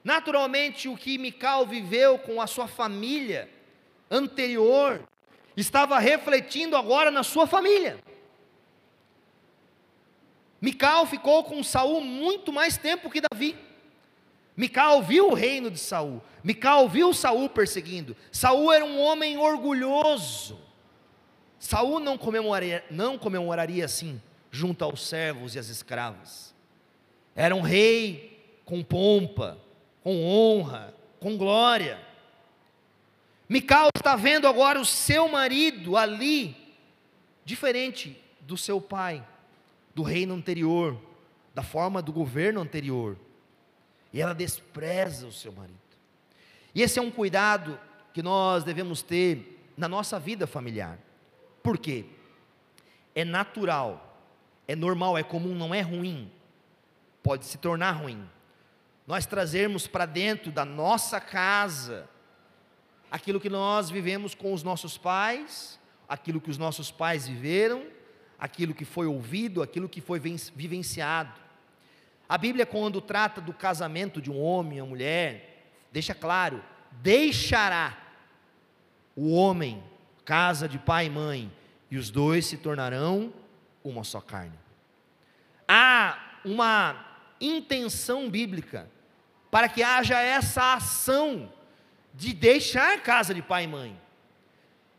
[0.03, 3.49] naturalmente, o que Mical viveu com a sua família
[4.07, 5.01] anterior,
[5.55, 7.97] estava refletindo agora na sua família.
[10.61, 13.57] Mical ficou com Saul muito mais tempo que Davi.
[14.55, 16.21] Mical viu o reino de Saul.
[16.43, 18.15] Mical viu Saul perseguindo.
[18.31, 20.61] Saul era um homem orgulhoso.
[21.57, 26.46] Saul não comemoraria, não comemoraria assim junto aos servos e às escravas.
[27.37, 29.59] Era um rei com pompa,
[30.03, 32.01] com honra, com glória.
[33.47, 36.57] Mical está vendo agora o seu marido ali,
[37.45, 39.23] diferente do seu pai,
[39.93, 40.99] do reino anterior,
[41.53, 43.15] da forma do governo anterior.
[44.11, 45.77] E ela despreza o seu marido.
[46.73, 47.79] E esse é um cuidado
[48.15, 50.97] que nós devemos ter na nossa vida familiar.
[51.61, 52.05] Por quê?
[53.13, 54.23] É natural,
[54.67, 56.31] é normal, é comum, não é ruim.
[57.27, 58.25] Pode se tornar ruim.
[59.05, 62.09] Nós trazermos para dentro da nossa casa
[63.11, 67.85] aquilo que nós vivemos com os nossos pais, aquilo que os nossos pais viveram,
[68.39, 71.33] aquilo que foi ouvido, aquilo que foi vivenciado.
[72.29, 76.63] A Bíblia, quando trata do casamento de um homem e uma mulher, deixa claro:
[76.93, 77.97] deixará
[79.17, 79.83] o homem,
[80.23, 81.51] casa de pai e mãe,
[81.91, 83.33] e os dois se tornarão
[83.83, 84.57] uma só carne.
[85.67, 87.06] Há uma
[87.39, 88.89] intenção bíblica
[89.49, 91.51] para que haja essa ação
[92.13, 94.01] de deixar casa de pai e mãe.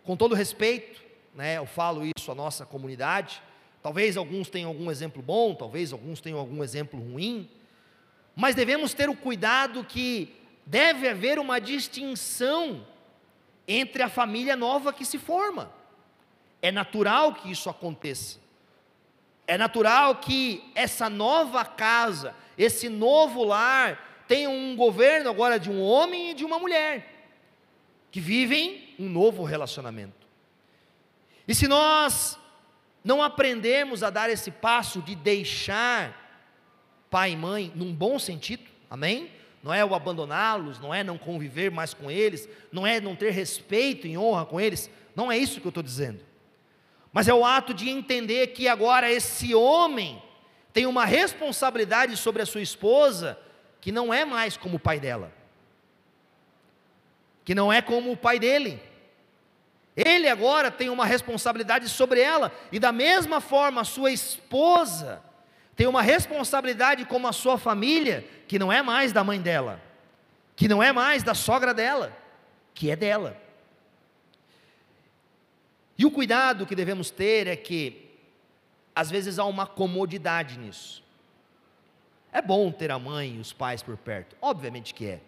[0.03, 1.03] Com todo respeito,
[1.35, 3.42] né, eu falo isso à nossa comunidade,
[3.83, 7.48] Talvez alguns tenham algum exemplo bom, talvez alguns tenham algum exemplo ruim,
[8.35, 10.35] mas devemos ter o cuidado que
[10.66, 12.87] deve haver uma distinção
[13.66, 15.72] entre a família nova que se forma.
[16.61, 18.38] É natural que isso aconteça.
[19.48, 25.80] É natural que essa nova casa, esse novo lar, tenha um governo agora de um
[25.82, 27.30] homem e de uma mulher,
[28.11, 30.28] que vivem um novo relacionamento.
[31.48, 32.38] E se nós
[33.02, 36.28] não aprendemos a dar esse passo de deixar
[37.08, 39.30] pai e mãe num bom sentido, amém?
[39.62, 43.30] Não é o abandoná-los, não é não conviver mais com eles, não é não ter
[43.30, 46.27] respeito e honra com eles, não é isso que eu estou dizendo.
[47.18, 50.22] Mas é o ato de entender que agora esse homem
[50.72, 53.37] tem uma responsabilidade sobre a sua esposa
[53.81, 55.33] que não é mais como o pai dela,
[57.44, 58.81] que não é como o pai dele.
[59.96, 65.20] Ele agora tem uma responsabilidade sobre ela, e da mesma forma, a sua esposa
[65.74, 69.83] tem uma responsabilidade como a sua família, que não é mais da mãe dela,
[70.54, 72.16] que não é mais da sogra dela,
[72.72, 73.47] que é dela.
[75.98, 78.08] E o cuidado que devemos ter é que,
[78.94, 81.02] às vezes, há uma comodidade nisso.
[82.32, 85.20] É bom ter a mãe e os pais por perto, obviamente que é,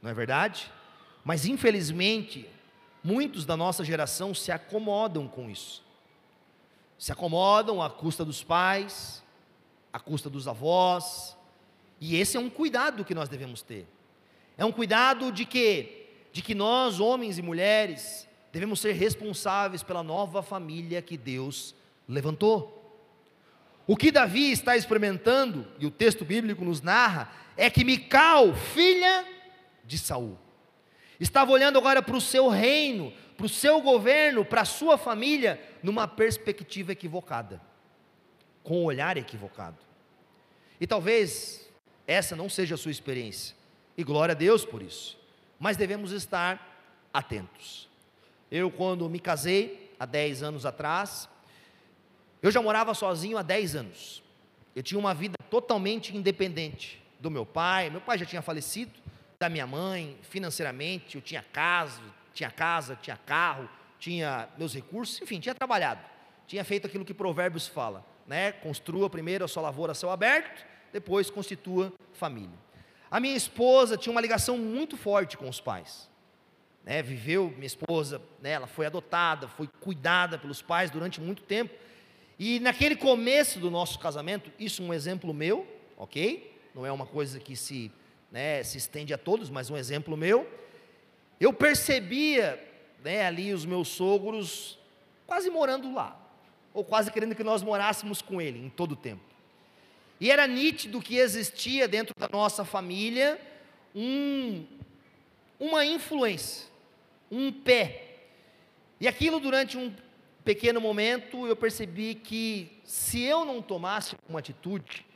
[0.00, 0.72] não é verdade?
[1.24, 2.48] Mas infelizmente,
[3.02, 5.84] Muitos da nossa geração se acomodam com isso.
[6.98, 9.22] Se acomodam à custa dos pais,
[9.92, 11.36] à custa dos avós,
[12.00, 13.86] e esse é um cuidado que nós devemos ter.
[14.56, 15.94] É um cuidado de que
[16.30, 21.74] de que nós, homens e mulheres, devemos ser responsáveis pela nova família que Deus
[22.08, 22.74] levantou.
[23.86, 29.24] O que Davi está experimentando, e o texto bíblico nos narra, é que Mical, filha
[29.84, 30.38] de Saul,
[31.20, 35.60] Estava olhando agora para o seu reino, para o seu governo, para a sua família,
[35.82, 37.60] numa perspectiva equivocada,
[38.62, 39.78] com um olhar equivocado.
[40.80, 41.68] E talvez
[42.06, 43.56] essa não seja a sua experiência,
[43.96, 45.18] e glória a Deus por isso,
[45.58, 47.87] mas devemos estar atentos.
[48.50, 51.28] Eu, quando me casei, há 10 anos atrás,
[52.42, 54.22] eu já morava sozinho há 10 anos.
[54.74, 58.92] Eu tinha uma vida totalmente independente do meu pai, meu pai já tinha falecido,
[59.38, 62.00] da minha mãe, financeiramente, eu tinha casa,
[62.32, 66.00] tinha casa, tinha carro, tinha meus recursos, enfim, tinha trabalhado,
[66.46, 68.52] tinha feito aquilo que Provérbios fala, né?
[68.52, 72.56] Construa primeiro a sua lavoura a céu aberto, depois constitua família.
[73.10, 76.08] A minha esposa tinha uma ligação muito forte com os pais.
[76.88, 81.74] Né, viveu, minha esposa, né, ela foi adotada, foi cuidada pelos pais durante muito tempo.
[82.38, 85.66] E naquele começo do nosso casamento, isso é um exemplo meu,
[85.98, 86.58] ok?
[86.74, 87.92] Não é uma coisa que se
[88.32, 90.50] né, se estende a todos, mas um exemplo meu,
[91.38, 92.58] eu percebia
[93.04, 94.78] né, ali os meus sogros
[95.26, 96.18] quase morando lá,
[96.72, 99.22] ou quase querendo que nós morássemos com ele em todo o tempo.
[100.18, 103.38] E era nítido que existia dentro da nossa família
[103.94, 104.64] um,
[105.60, 106.66] uma influência,
[107.30, 108.04] um pé,
[109.00, 109.94] E aquilo durante um
[110.44, 115.06] pequeno momento eu percebi que se eu não tomasse uma atitude,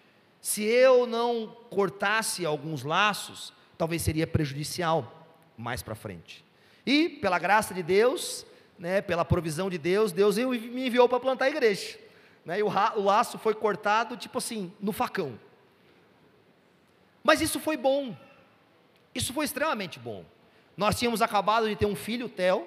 [0.41, 6.45] se eu não cortasse alguns laços, talvez seria prejudicial mais para frente.
[6.85, 8.45] E pela graça de Deus,
[8.79, 11.99] né, pela provisão de Deus, Deus me enviou para plantar a igreja.
[12.45, 15.39] Né, e o, o laço foi cortado, tipo assim, no facão.
[17.23, 18.17] Mas isso foi bom.
[19.15, 20.25] Isso foi extremamente bom.
[20.77, 22.67] Nós tínhamos acabado de ter um filho, Theo,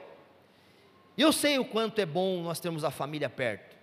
[1.18, 3.76] e eu sei o quanto é bom nós termos a família perto.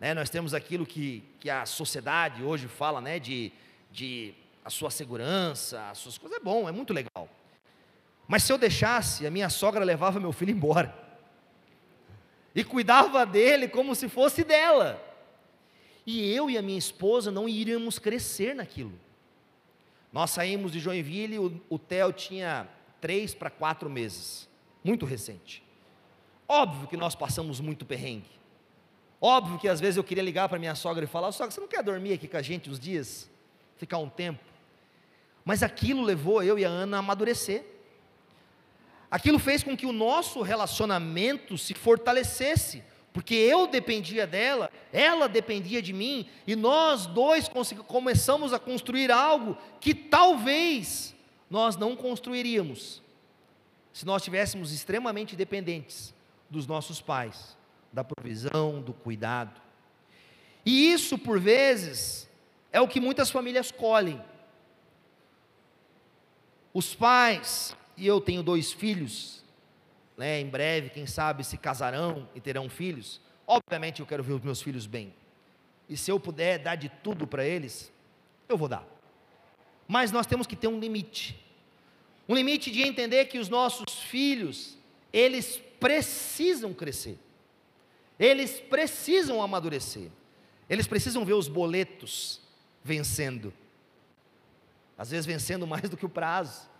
[0.00, 0.14] Né?
[0.14, 3.18] Nós temos aquilo que, que a sociedade hoje fala, né?
[3.18, 3.52] de,
[3.90, 7.28] de a sua segurança, as suas coisas, é bom, é muito legal.
[8.26, 10.96] Mas se eu deixasse, a minha sogra levava meu filho embora.
[12.54, 15.02] E cuidava dele como se fosse dela.
[16.04, 18.92] E eu e a minha esposa não iríamos crescer naquilo.
[20.12, 22.68] Nós saímos de Joinville, o, o Theo tinha
[23.02, 24.48] três para quatro meses,
[24.82, 25.62] muito recente.
[26.48, 28.30] Óbvio que nós passamos muito perrengue.
[29.20, 31.68] Óbvio que às vezes eu queria ligar para minha sogra e falar: sogra, você não
[31.68, 33.28] quer dormir aqui com a gente uns dias?
[33.76, 34.40] Ficar um tempo?
[35.44, 37.64] Mas aquilo levou eu e a Ana a amadurecer.
[39.10, 45.82] Aquilo fez com que o nosso relacionamento se fortalecesse, porque eu dependia dela, ela dependia
[45.82, 47.50] de mim, e nós dois
[47.86, 51.14] começamos a construir algo que talvez
[51.52, 53.02] nós não construiríamos
[53.92, 56.14] se nós estivéssemos extremamente dependentes
[56.48, 57.58] dos nossos pais,
[57.92, 59.60] da provisão, do cuidado.
[60.64, 62.26] E isso, por vezes,
[62.72, 64.18] é o que muitas famílias colhem.
[66.72, 69.44] Os pais, e eu tenho dois filhos,
[70.16, 73.20] né, em breve, quem sabe, se casarão e terão filhos.
[73.46, 75.12] Obviamente, eu quero ver os meus filhos bem.
[75.86, 77.92] E se eu puder dar de tudo para eles,
[78.48, 78.86] eu vou dar.
[79.86, 81.41] Mas nós temos que ter um limite.
[82.32, 84.78] Um limite de entender que os nossos filhos,
[85.12, 87.18] eles precisam crescer,
[88.18, 90.08] eles precisam amadurecer,
[90.66, 92.40] eles precisam ver os boletos
[92.82, 93.52] vencendo,
[94.96, 96.70] às vezes vencendo mais do que o prazo,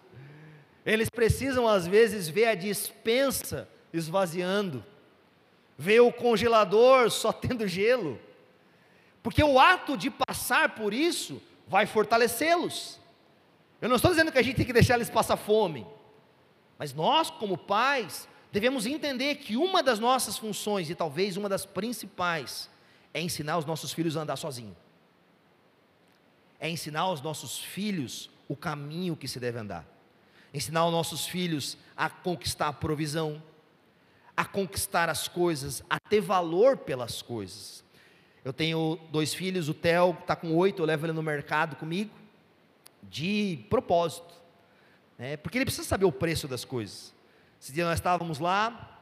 [0.87, 4.83] eles precisam às vezes ver a dispensa esvaziando,
[5.77, 8.19] ver o congelador só tendo gelo,
[9.23, 13.02] porque o ato de passar por isso vai fortalecê-los.
[13.83, 15.85] Eu não estou dizendo que a gente tem que deixar eles passar fome,
[16.79, 21.67] mas nós, como pais, devemos entender que uma das nossas funções, e talvez uma das
[21.67, 22.71] principais,
[23.13, 24.77] é ensinar os nossos filhos a andar sozinho.
[26.61, 29.85] É ensinar os nossos filhos o caminho que se deve andar.
[30.55, 33.43] Ensinar os nossos filhos a conquistar a provisão,
[34.37, 37.83] a conquistar as coisas, a ter valor pelas coisas.
[38.45, 42.22] Eu tenho dois filhos, o Theo está com oito, eu levo ele no mercado comigo,
[43.03, 44.35] de propósito,
[45.19, 45.37] né?
[45.37, 47.15] porque ele precisa saber o preço das coisas.
[47.61, 49.01] Esse dia nós estávamos lá,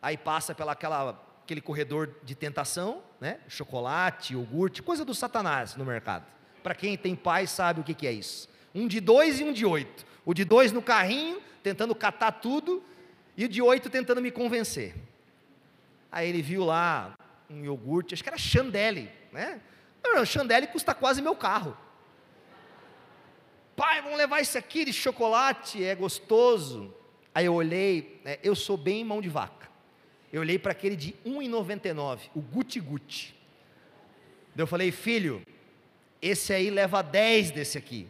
[0.00, 3.40] aí passa pela aquela, aquele corredor de tentação, né?
[3.48, 6.24] Chocolate, iogurte, coisa do satanás no mercado.
[6.62, 8.48] Para quem tem pai sabe o que, que é isso.
[8.74, 10.06] Um de dois e um de oito.
[10.24, 12.82] O de dois no carrinho, tentando catar tudo,
[13.36, 14.94] e o de oito tentando me convencer.
[16.12, 17.14] Aí ele viu lá
[17.48, 19.60] um iogurte, acho que era Chandelle, né?
[20.26, 21.76] Chandelle custa quase meu carro.
[23.80, 26.94] Pai, vamos levar isso aqui de chocolate, é gostoso.
[27.34, 29.70] Aí eu olhei, né, eu sou bem mão de vaca.
[30.30, 33.34] Eu olhei para aquele de 1,99, o Guti Guti.
[34.54, 35.40] Daí eu falei, filho,
[36.20, 38.06] esse aí leva 10 desse aqui.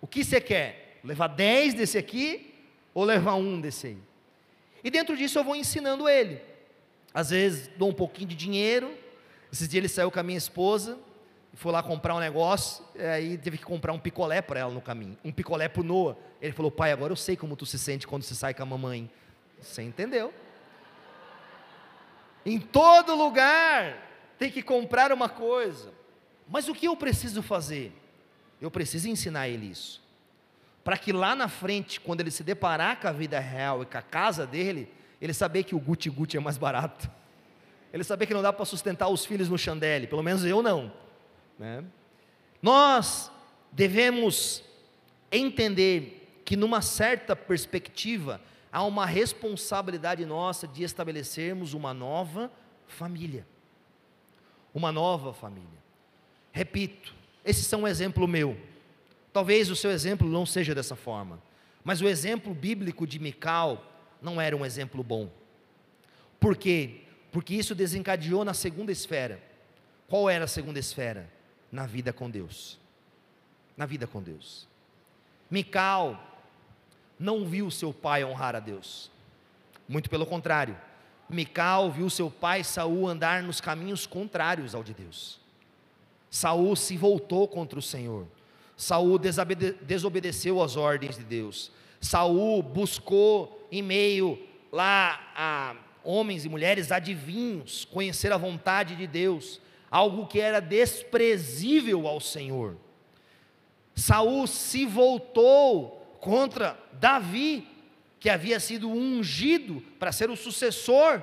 [0.00, 1.00] O que você quer?
[1.02, 2.54] Levar 10 desse aqui
[2.94, 3.98] ou levar um desse aí?
[4.84, 6.40] E dentro disso eu vou ensinando ele.
[7.12, 8.96] Às vezes dou um pouquinho de dinheiro.
[9.52, 10.96] Esses dias ele saiu com a minha esposa,
[11.54, 15.16] foi lá comprar um negócio, aí teve que comprar um picolé para ela no caminho,
[15.24, 16.16] um picolé para o Noah.
[16.40, 18.66] Ele falou, pai, agora eu sei como tu se sente quando você sai com a
[18.66, 19.10] mamãe.
[19.60, 20.32] Você entendeu?
[22.46, 23.96] Em todo lugar
[24.38, 25.92] tem que comprar uma coisa.
[26.48, 27.92] Mas o que eu preciso fazer?
[28.60, 30.02] Eu preciso ensinar ele isso.
[30.82, 33.98] Para que lá na frente, quando ele se deparar com a vida real e com
[33.98, 34.90] a casa dele,
[35.20, 37.10] ele saber que o Gucci é mais barato.
[37.92, 40.90] Ele saber que não dá para sustentar os filhos no chandelle, pelo menos eu não.
[41.60, 41.84] Né?
[42.62, 43.30] Nós
[43.70, 44.64] devemos
[45.30, 48.40] entender que, numa certa perspectiva,
[48.72, 52.50] há uma responsabilidade nossa de estabelecermos uma nova
[52.86, 53.46] família.
[54.72, 55.68] Uma nova família.
[56.50, 58.58] Repito, esse são um exemplo meu.
[59.30, 61.42] Talvez o seu exemplo não seja dessa forma,
[61.84, 63.84] mas o exemplo bíblico de Mical
[64.22, 65.30] não era um exemplo bom.
[66.40, 67.02] Por quê?
[67.30, 69.40] Porque isso desencadeou na segunda esfera.
[70.08, 71.30] Qual era a segunda esfera?
[71.70, 72.78] Na vida com Deus.
[73.76, 74.66] Na vida com Deus.
[75.50, 76.18] Mical
[77.18, 79.10] não viu seu pai honrar a Deus.
[79.88, 80.76] Muito pelo contrário.
[81.28, 85.38] Mical viu seu pai Saul andar nos caminhos contrários ao de Deus.
[86.30, 88.26] Saul se voltou contra o Senhor.
[88.76, 91.70] Saul desobedeceu às ordens de Deus.
[92.00, 94.38] Saul buscou em meio
[94.72, 99.60] lá a homens e mulheres adivinhos conhecer a vontade de Deus,
[99.90, 102.76] algo que era desprezível ao Senhor.
[103.94, 107.66] Saul se voltou contra Davi,
[108.18, 111.22] que havia sido ungido para ser o sucessor.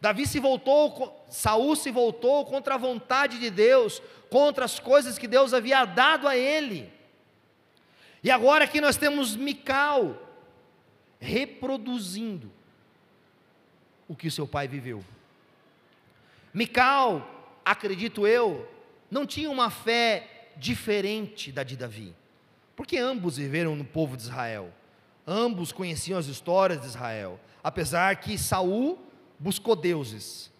[0.00, 5.28] Davi se voltou, Saul se voltou contra a vontade de Deus, contra as coisas que
[5.28, 6.92] Deus havia dado a ele.
[8.22, 10.20] E agora aqui nós temos Mical
[11.20, 12.50] reproduzindo
[14.08, 15.02] o que seu pai viveu.
[16.52, 17.33] Mical,
[17.64, 18.68] acredito eu,
[19.10, 22.14] não tinha uma fé diferente da de Davi,
[22.76, 24.72] porque ambos viveram no povo de Israel.
[25.26, 28.98] Ambos conheciam as histórias de Israel, apesar que Saul
[29.38, 30.50] buscou deuses.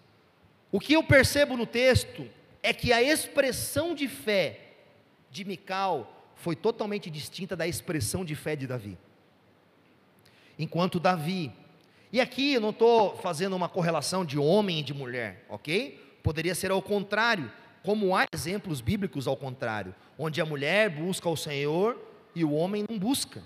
[0.72, 2.28] O que eu percebo no texto
[2.62, 4.60] é que a expressão de fé
[5.30, 8.96] de Mical foi totalmente distinta da expressão de fé de Davi.
[10.58, 11.52] Enquanto Davi,
[12.12, 16.03] e aqui eu não estou fazendo uma correlação de homem e de mulher, ok?
[16.24, 17.52] Poderia ser ao contrário,
[17.82, 22.00] como há exemplos bíblicos ao contrário, onde a mulher busca o Senhor
[22.34, 23.42] e o homem não busca.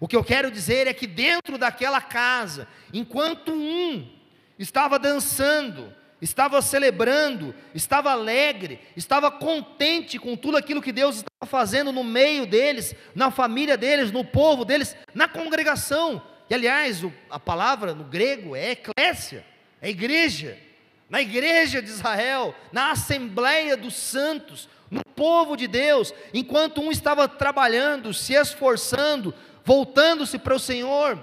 [0.00, 4.10] O que eu quero dizer é que dentro daquela casa, enquanto um
[4.58, 11.92] estava dançando, estava celebrando, estava alegre, estava contente com tudo aquilo que Deus estava fazendo
[11.92, 16.20] no meio deles, na família deles, no povo deles, na congregação.
[16.50, 19.46] E aliás, a palavra no grego é eclésia,
[19.80, 20.66] é igreja.
[21.08, 27.26] Na igreja de Israel, na assembleia dos santos, no povo de Deus, enquanto um estava
[27.26, 29.34] trabalhando, se esforçando,
[29.64, 31.18] voltando-se para o Senhor,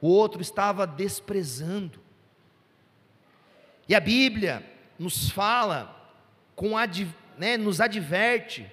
[0.00, 2.00] o outro estava desprezando.
[3.88, 4.64] E a Bíblia
[4.98, 5.94] nos fala,
[6.54, 6.72] com
[7.38, 8.70] né, nos adverte,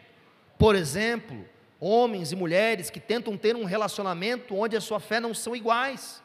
[0.58, 1.46] por exemplo,
[1.80, 6.24] homens e mulheres que tentam ter um relacionamento onde a sua fé não são iguais.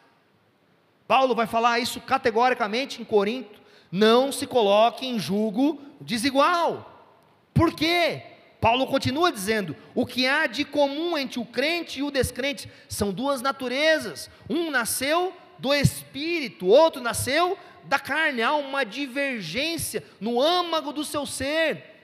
[1.07, 3.61] Paulo vai falar isso categoricamente em Corinto.
[3.91, 7.07] Não se coloque em julgo desigual.
[7.55, 8.23] Por quê?
[8.61, 13.13] Paulo continua dizendo: o que há de comum entre o crente e o descrente são
[13.13, 14.31] duas naturezas.
[14.49, 18.43] Um nasceu do espírito, outro nasceu da carne.
[18.43, 21.97] Há uma divergência no âmago do seu ser.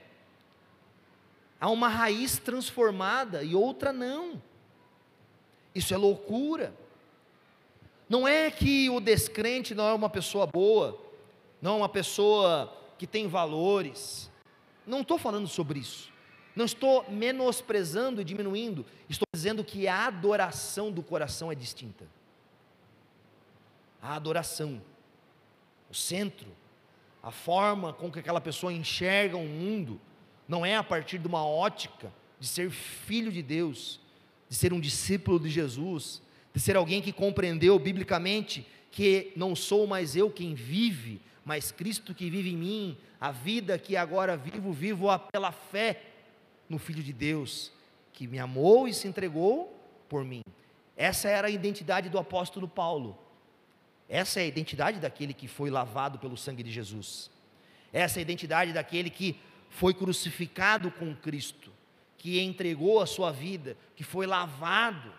[1.59, 4.41] Há uma raiz transformada e outra não.
[5.73, 6.73] Isso é loucura.
[8.07, 11.04] Não é que o descrente não é uma pessoa boa,
[11.65, 14.29] não é uma pessoa que tem valores.
[14.85, 16.11] Não estou falando sobre isso.
[16.55, 22.05] Não estou menosprezando e diminuindo, estou dizendo que a adoração do coração é distinta.
[23.99, 24.79] A adoração,
[25.89, 26.47] o centro,
[27.23, 29.99] a forma com que aquela pessoa enxerga o mundo,
[30.47, 33.99] não é a partir de uma ótica de ser filho de Deus,
[34.47, 36.21] de ser um discípulo de Jesus,
[36.53, 42.15] de ser alguém que compreendeu biblicamente que não sou mais eu quem vive, mas Cristo
[42.15, 46.01] que vive em mim, a vida que agora vivo, vivo pela fé
[46.67, 47.71] no Filho de Deus,
[48.11, 49.71] que me amou e se entregou
[50.09, 50.41] por mim.
[50.97, 53.15] Essa era a identidade do apóstolo Paulo.
[54.09, 57.29] Essa é a identidade daquele que foi lavado pelo sangue de Jesus.
[57.93, 59.39] Essa é a identidade daquele que
[59.69, 61.71] foi crucificado com Cristo,
[62.17, 65.13] que entregou a sua vida, que foi lavado.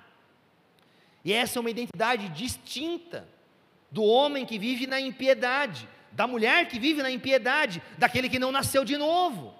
[1.24, 3.28] E essa é uma identidade distinta
[3.90, 8.50] do homem que vive na impiedade, da mulher que vive na impiedade, daquele que não
[8.50, 9.54] nasceu de novo.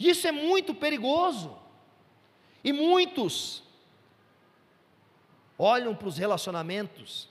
[0.00, 1.54] Isso é muito perigoso.
[2.64, 3.62] E muitos
[5.58, 7.28] olham para os relacionamentos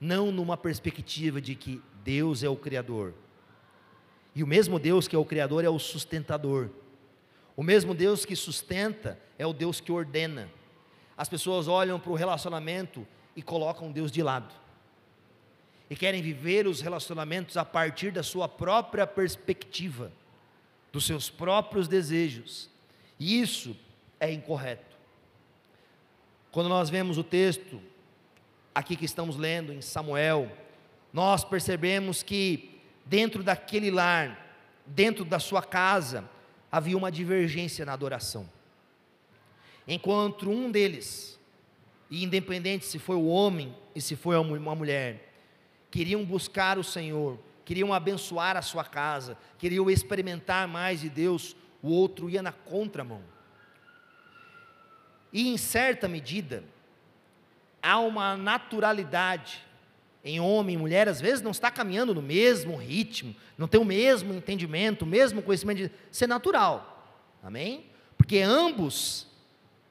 [0.00, 3.12] não numa perspectiva de que Deus é o Criador.
[4.32, 6.70] E o mesmo Deus que é o Criador é o sustentador.
[7.56, 10.48] O mesmo Deus que sustenta é o Deus que ordena.
[11.16, 13.04] As pessoas olham para o relacionamento
[13.34, 14.54] e colocam Deus de lado.
[15.88, 20.10] E querem viver os relacionamentos a partir da sua própria perspectiva
[20.92, 22.70] dos seus próprios desejos.
[23.18, 23.76] E isso
[24.18, 24.96] é incorreto.
[26.50, 27.80] Quando nós vemos o texto
[28.74, 30.50] aqui que estamos lendo em Samuel,
[31.12, 36.28] nós percebemos que dentro daquele lar, dentro da sua casa,
[36.70, 38.48] havia uma divergência na adoração.
[39.86, 41.38] Enquanto um deles,
[42.10, 45.33] independente se foi o homem e se foi uma mulher,
[45.94, 51.88] queriam buscar o Senhor, queriam abençoar a sua casa, queriam experimentar mais de Deus, o
[51.88, 53.22] outro ia na contramão.
[55.32, 56.64] E em certa medida,
[57.80, 59.64] há uma naturalidade
[60.24, 63.84] em homem e mulher, às vezes não está caminhando no mesmo ritmo, não tem o
[63.84, 67.86] mesmo entendimento, o mesmo conhecimento, de, é natural, amém?
[68.18, 69.28] Porque ambos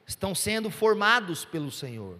[0.06, 2.18] estão sendo formados pelo Senhor,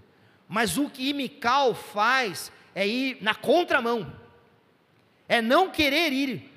[0.49, 4.13] mas o que Mical faz é ir na contramão,
[5.29, 6.51] é não querer ir,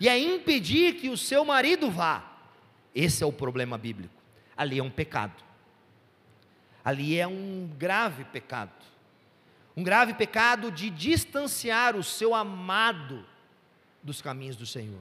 [0.00, 2.24] e é impedir que o seu marido vá,
[2.94, 4.14] esse é o problema bíblico,
[4.56, 5.42] ali é um pecado,
[6.84, 8.72] ali é um grave pecado,
[9.76, 13.24] um grave pecado de distanciar o seu amado
[14.02, 15.00] dos caminhos do Senhor.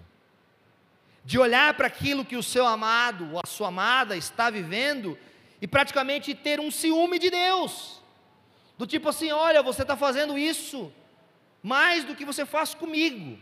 [1.23, 5.17] De olhar para aquilo que o seu amado ou a sua amada está vivendo
[5.61, 8.00] e praticamente ter um ciúme de Deus.
[8.81, 10.91] Do tipo assim: olha, você está fazendo isso
[11.61, 13.37] mais do que você faz comigo.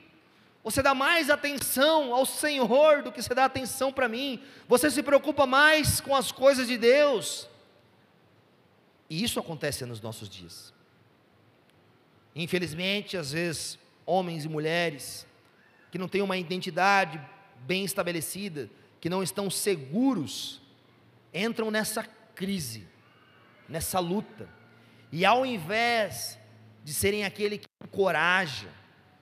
[0.62, 4.44] Você dá mais atenção ao Senhor do que você dá atenção para mim.
[4.68, 7.48] Você se preocupa mais com as coisas de Deus.
[9.10, 10.74] E isso acontece nos nossos dias.
[12.36, 15.26] Infelizmente, às vezes, homens e mulheres
[15.90, 17.18] que não têm uma identidade
[17.62, 18.70] bem estabelecida,
[19.00, 20.60] que não estão seguros,
[21.34, 22.04] entram nessa
[22.36, 22.86] crise,
[23.70, 24.59] nessa luta.
[25.12, 26.38] E ao invés
[26.84, 28.68] de serem aquele que encoraja,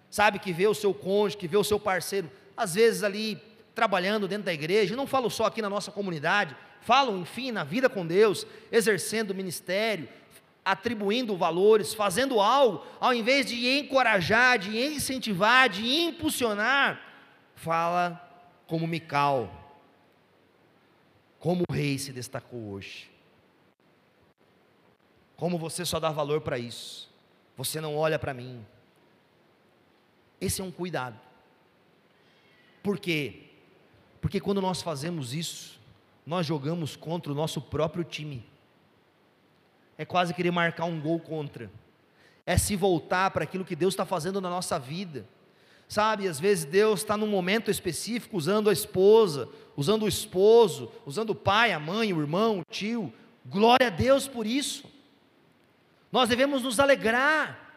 [0.09, 3.41] sabe, que vê o seu cônjuge, que vê o seu parceiro, às vezes ali
[3.73, 7.88] trabalhando dentro da igreja, não falo só aqui na nossa comunidade, falo, enfim, na vida
[7.88, 10.09] com Deus, exercendo o ministério,
[10.65, 16.99] atribuindo valores, fazendo algo, ao invés de encorajar, de incentivar, de impulsionar,
[17.55, 18.21] fala
[18.65, 19.49] como Mical,
[21.39, 23.16] como o rei se destacou hoje.
[25.38, 27.09] Como você só dá valor para isso,
[27.55, 28.65] você não olha para mim.
[30.41, 31.17] Esse é um cuidado.
[32.83, 33.43] Por quê?
[34.19, 35.79] Porque quando nós fazemos isso,
[36.25, 38.43] nós jogamos contra o nosso próprio time
[39.97, 41.71] é quase querer marcar um gol contra,
[42.45, 45.25] é se voltar para aquilo que Deus está fazendo na nossa vida.
[45.89, 51.29] Sabe, às vezes Deus está num momento específico usando a esposa, usando o esposo, usando
[51.31, 53.11] o pai, a mãe, o irmão, o tio.
[53.45, 54.83] Glória a Deus por isso.
[56.11, 57.67] Nós devemos nos alegrar,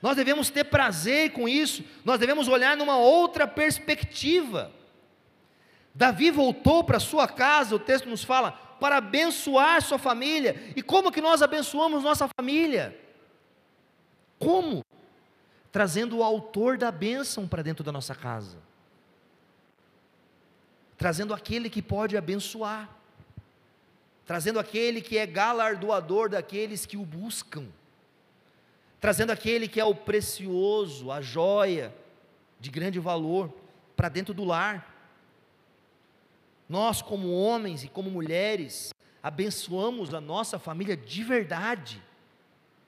[0.00, 4.72] nós devemos ter prazer com isso, nós devemos olhar numa outra perspectiva.
[5.94, 10.72] Davi voltou para sua casa, o texto nos fala, para abençoar sua família.
[10.74, 12.98] E como que nós abençoamos nossa família?
[14.38, 14.84] Como?
[15.70, 18.56] Trazendo o autor da bênção para dentro da nossa casa.
[20.96, 22.88] Trazendo aquele que pode abençoar.
[24.24, 27.66] Trazendo aquele que é galardoador daqueles que o buscam.
[29.00, 31.94] Trazendo aquele que é o precioso, a joia
[32.60, 33.50] de grande valor
[33.96, 34.94] para dentro do lar.
[36.68, 38.92] Nós, como homens e como mulheres,
[39.22, 42.02] abençoamos a nossa família de verdade,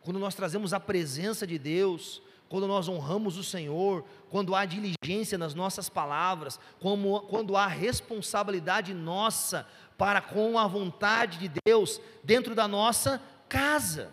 [0.03, 5.39] quando nós trazemos a presença de Deus, quando nós honramos o Senhor, quando há diligência
[5.39, 12.55] nas nossas palavras, como, quando há responsabilidade nossa para com a vontade de Deus dentro
[12.55, 14.13] da nossa casa.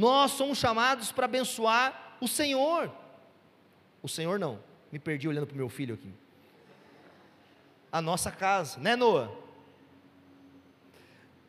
[0.00, 2.90] Nós somos chamados para abençoar o Senhor.
[4.02, 4.58] O Senhor não,
[4.90, 6.10] me perdi olhando para o meu filho aqui
[7.92, 9.30] a nossa casa, né, Noah?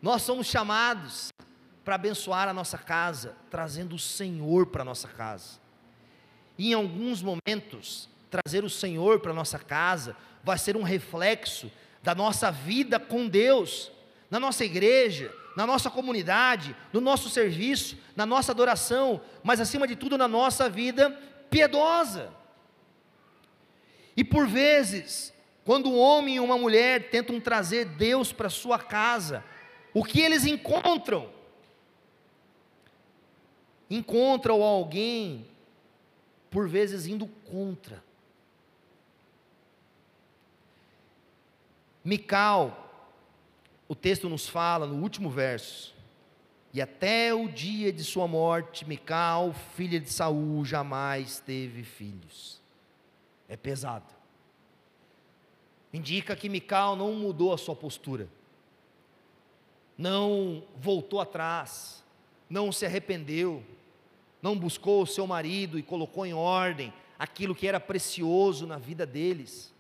[0.01, 1.29] Nós somos chamados
[1.85, 5.59] para abençoar a nossa casa, trazendo o Senhor para a nossa casa.
[6.57, 11.71] E em alguns momentos, trazer o Senhor para a nossa casa vai ser um reflexo
[12.01, 13.91] da nossa vida com Deus,
[14.29, 19.95] na nossa igreja, na nossa comunidade, no nosso serviço, na nossa adoração, mas acima de
[19.95, 21.09] tudo na nossa vida
[21.49, 22.31] piedosa.
[24.15, 25.33] E por vezes,
[25.65, 29.43] quando um homem e uma mulher tentam trazer Deus para sua casa,
[29.93, 31.29] o que eles encontram?
[33.89, 35.45] Encontram alguém,
[36.49, 38.03] por vezes, indo contra.
[42.03, 42.90] Mical,
[43.91, 45.93] o texto nos fala no último verso,
[46.73, 52.61] e até o dia de sua morte, Mical, filha de Saul, jamais teve filhos.
[53.49, 54.05] É pesado.
[55.91, 58.29] Indica que Mical não mudou a sua postura,
[59.97, 62.01] não voltou atrás,
[62.49, 63.61] não se arrependeu,
[64.41, 69.05] não buscou o seu marido e colocou em ordem aquilo que era precioso na vida
[69.05, 69.73] deles,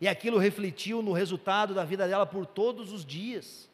[0.00, 3.68] e aquilo refletiu no resultado da vida dela por todos os dias.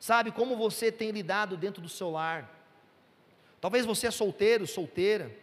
[0.00, 2.50] Sabe como você tem lidado dentro do seu lar?
[3.60, 5.34] Talvez você é solteiro, solteira,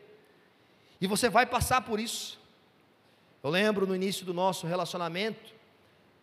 [1.00, 2.40] e você vai passar por isso.
[3.42, 5.54] Eu lembro no início do nosso relacionamento,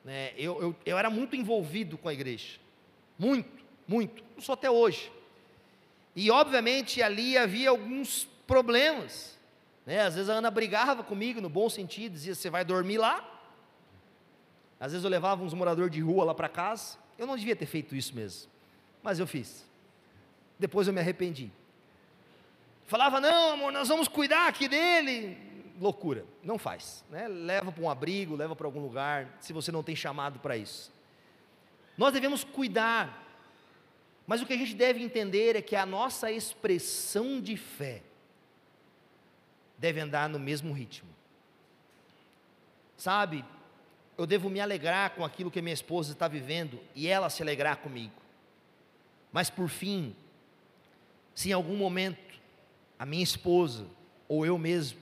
[0.04, 2.58] né, eu, eu, eu era muito envolvido com a igreja.
[3.18, 4.22] Muito, muito.
[4.36, 5.10] Não sou até hoje.
[6.14, 9.37] E obviamente ali havia alguns problemas.
[9.88, 10.02] Né?
[10.02, 13.26] Às vezes a Ana brigava comigo no bom sentido, dizia: Você vai dormir lá?
[14.78, 16.98] Às vezes eu levava uns moradores de rua lá para casa.
[17.16, 18.50] Eu não devia ter feito isso mesmo,
[19.02, 19.64] mas eu fiz.
[20.58, 21.50] Depois eu me arrependi.
[22.86, 25.38] Falava: Não, amor, nós vamos cuidar aqui dele.
[25.80, 27.02] Loucura, não faz.
[27.08, 27.26] Né?
[27.26, 30.92] Leva para um abrigo, leva para algum lugar, se você não tem chamado para isso.
[31.96, 33.26] Nós devemos cuidar,
[34.26, 38.02] mas o que a gente deve entender é que a nossa expressão de fé
[39.78, 41.08] deve andar no mesmo ritmo.
[42.96, 43.44] Sabe,
[44.18, 47.76] eu devo me alegrar com aquilo que minha esposa está vivendo e ela se alegrar
[47.76, 48.14] comigo.
[49.32, 50.16] Mas por fim,
[51.34, 52.40] se em algum momento
[52.98, 53.86] a minha esposa,
[54.26, 54.98] ou eu mesmo,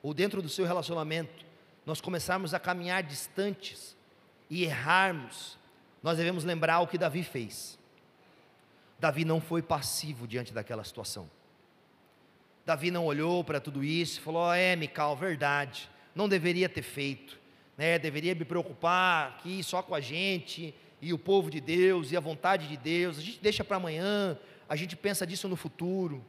[0.00, 1.44] ou dentro do seu relacionamento,
[1.84, 3.96] nós começarmos a caminhar distantes
[4.48, 5.58] e errarmos,
[6.00, 7.76] nós devemos lembrar o que Davi fez.
[9.00, 11.28] Davi não foi passivo diante daquela situação.
[12.64, 17.38] Davi não olhou para tudo isso e falou: é, Mical, verdade, não deveria ter feito,
[17.76, 17.98] né?
[17.98, 22.20] deveria me preocupar aqui só com a gente e o povo de Deus e a
[22.20, 24.38] vontade de Deus, a gente deixa para amanhã,
[24.68, 26.24] a gente pensa disso no futuro.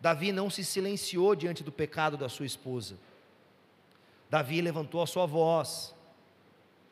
[0.00, 2.96] Davi não se silenciou diante do pecado da sua esposa.
[4.28, 5.94] Davi levantou a sua voz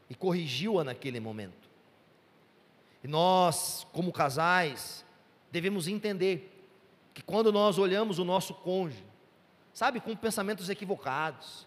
[0.09, 1.69] e corrigiu-a naquele momento.
[3.03, 5.05] E nós, como casais,
[5.51, 6.52] devemos entender
[7.15, 9.05] que quando nós olhamos o nosso cônjuge,
[9.73, 11.67] sabe, com pensamentos equivocados,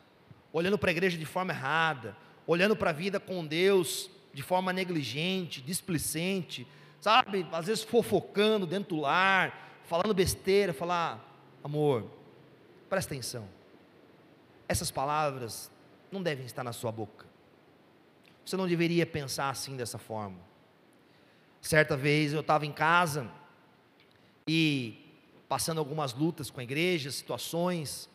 [0.52, 2.16] olhando para a igreja de forma errada,
[2.48, 6.68] olhando para a vida com Deus de forma negligente, displicente,
[7.00, 11.24] sabe, às vezes fofocando dentro do lar, falando besteira, falar,
[11.64, 12.06] amor,
[12.90, 13.48] presta atenção,
[14.68, 15.72] essas palavras
[16.12, 17.26] não devem estar na sua boca.
[18.46, 20.40] Você não deveria pensar assim dessa forma.
[21.62, 23.30] Certa vez eu estava em casa
[24.48, 25.05] e
[25.48, 28.10] passando algumas lutas com a igreja, situações,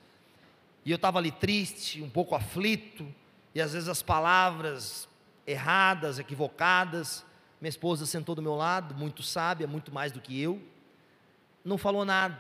[0.85, 3.07] e eu estava ali triste, um pouco aflito,
[3.55, 5.09] e às vezes as palavras
[5.47, 7.25] erradas, equivocadas,
[7.61, 10.61] minha esposa sentou do meu lado, muito sábia, muito mais do que eu,
[11.65, 12.39] não falou nada,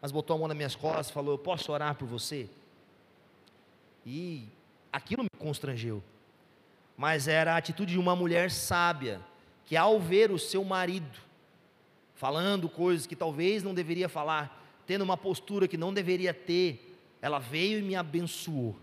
[0.00, 2.48] mas botou a mão nas minhas costas falou: Eu posso orar por você?
[4.06, 4.48] E
[4.92, 6.02] aquilo me constrangeu,
[6.96, 9.20] mas era a atitude de uma mulher sábia,
[9.64, 11.18] que ao ver o seu marido
[12.22, 17.40] falando coisas que talvez não deveria falar, tendo uma postura que não deveria ter, ela
[17.40, 18.76] veio e me abençoou,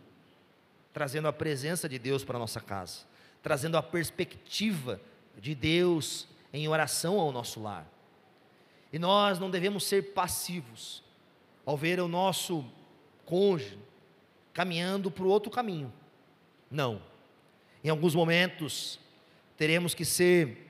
[0.91, 3.05] trazendo a presença de Deus para a nossa casa,
[3.41, 4.99] trazendo a perspectiva
[5.37, 7.87] de Deus em oração ao nosso lar.
[8.91, 11.01] E nós não devemos ser passivos
[11.65, 12.65] ao ver o nosso
[13.25, 13.79] cônjuge
[14.53, 15.93] caminhando para o outro caminho.
[16.69, 17.01] Não.
[17.81, 18.99] Em alguns momentos,
[19.55, 20.68] teremos que ser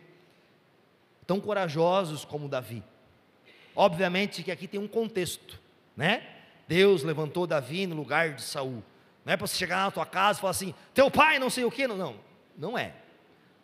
[1.29, 2.83] tão corajosos como Davi.
[3.75, 5.59] Obviamente que aqui tem um contexto,
[5.95, 6.23] né?
[6.67, 8.83] Deus levantou Davi no lugar de Saul.
[9.23, 11.65] Não é para você chegar na tua casa e falar assim, teu pai não sei
[11.65, 12.15] o que, não, não,
[12.57, 12.95] não é.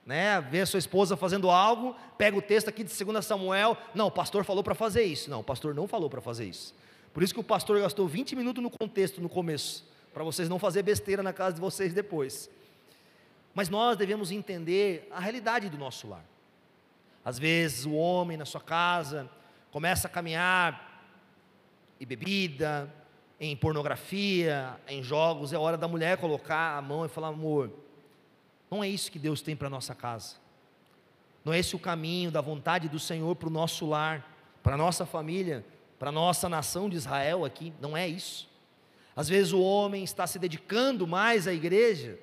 [0.06, 4.06] Né, ver a sua esposa fazendo algo, pega o texto aqui de 2 Samuel, não,
[4.06, 5.28] o pastor falou para fazer isso.
[5.28, 6.76] Não, o pastor não falou para fazer isso.
[7.16, 10.60] Por isso que o pastor gastou 20 minutos no contexto, no começo, para vocês não
[10.60, 12.48] fazer besteira na casa de vocês depois.
[13.56, 16.35] Mas nós devemos entender a realidade do nosso lar.
[17.26, 19.28] Às vezes o homem na sua casa
[19.72, 21.04] começa a caminhar
[22.00, 22.94] em bebida,
[23.40, 27.72] em pornografia, em jogos, é hora da mulher colocar a mão e falar: amor,
[28.70, 30.36] não é isso que Deus tem para a nossa casa,
[31.44, 34.78] não é esse o caminho da vontade do Senhor para o nosso lar, para a
[34.78, 35.66] nossa família,
[35.98, 38.48] para a nossa nação de Israel aqui, não é isso.
[39.16, 42.20] Às vezes o homem está se dedicando mais à igreja,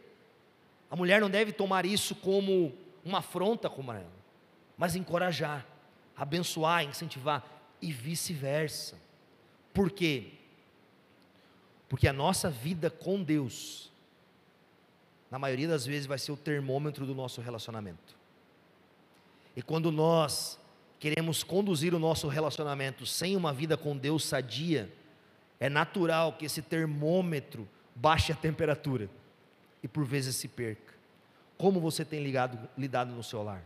[0.88, 2.72] a mulher não deve tomar isso como
[3.04, 4.21] uma afronta com ela
[4.76, 5.66] mas encorajar,
[6.16, 7.44] abençoar, incentivar
[7.80, 8.96] e vice-versa.
[9.72, 10.32] Por quê?
[11.88, 13.90] Porque a nossa vida com Deus,
[15.30, 18.16] na maioria das vezes, vai ser o termômetro do nosso relacionamento.
[19.56, 20.58] E quando nós
[20.98, 24.90] queremos conduzir o nosso relacionamento sem uma vida com Deus sadia,
[25.58, 29.10] é natural que esse termômetro baixe a temperatura
[29.82, 30.94] e por vezes se perca.
[31.58, 33.62] Como você tem ligado, lidado no seu lar?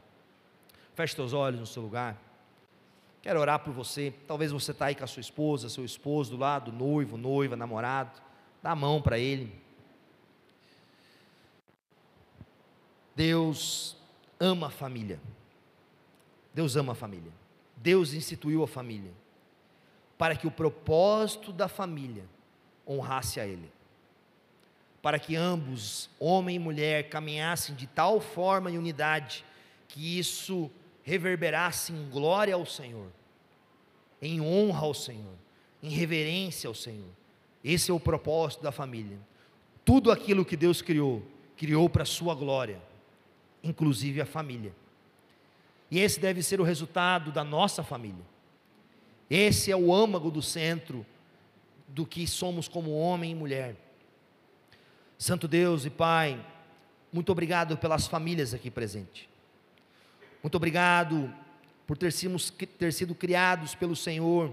[0.97, 2.17] Feche seus olhos no seu lugar.
[3.23, 4.13] Quero orar por você.
[4.27, 8.21] Talvez você está aí com a sua esposa, seu esposo do lado, noivo, noiva, namorado.
[8.63, 9.53] Dá a mão para ele.
[13.15, 13.97] Deus
[14.41, 15.21] ama a família.
[16.55, 17.33] Deus ama a família.
[17.77, 19.13] Deus instituiu a família
[20.17, 22.25] para que o propósito da família
[22.89, 23.71] honrasse a Ele.
[25.03, 29.45] Para que ambos, homem e mulher, caminhassem de tal forma em unidade
[29.89, 30.71] que isso
[31.07, 33.07] reverberasse em glória ao Senhor.
[34.21, 35.35] em honra ao Senhor,
[35.83, 37.11] em reverência ao Senhor.
[37.63, 39.19] Esse é o propósito da família.
[39.85, 41.23] Tudo aquilo que Deus criou,
[41.55, 42.81] criou para a sua glória,
[43.63, 44.75] inclusive a família.
[45.91, 48.25] E esse deve ser o resultado da nossa família.
[49.29, 51.05] Esse é o âmago do centro
[51.87, 53.77] do que somos como homem e mulher.
[55.19, 56.45] Santo Deus e Pai,
[57.13, 59.29] muito obrigado pelas famílias aqui presentes.
[60.47, 61.35] Muito obrigado
[61.89, 62.37] por ter sido,
[62.79, 64.51] ter sido criados pelo Senhor.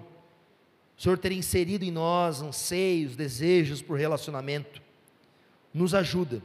[0.98, 4.82] O Senhor ter inserido em nós anseios, desejos por relacionamento.
[5.72, 6.42] Nos ajuda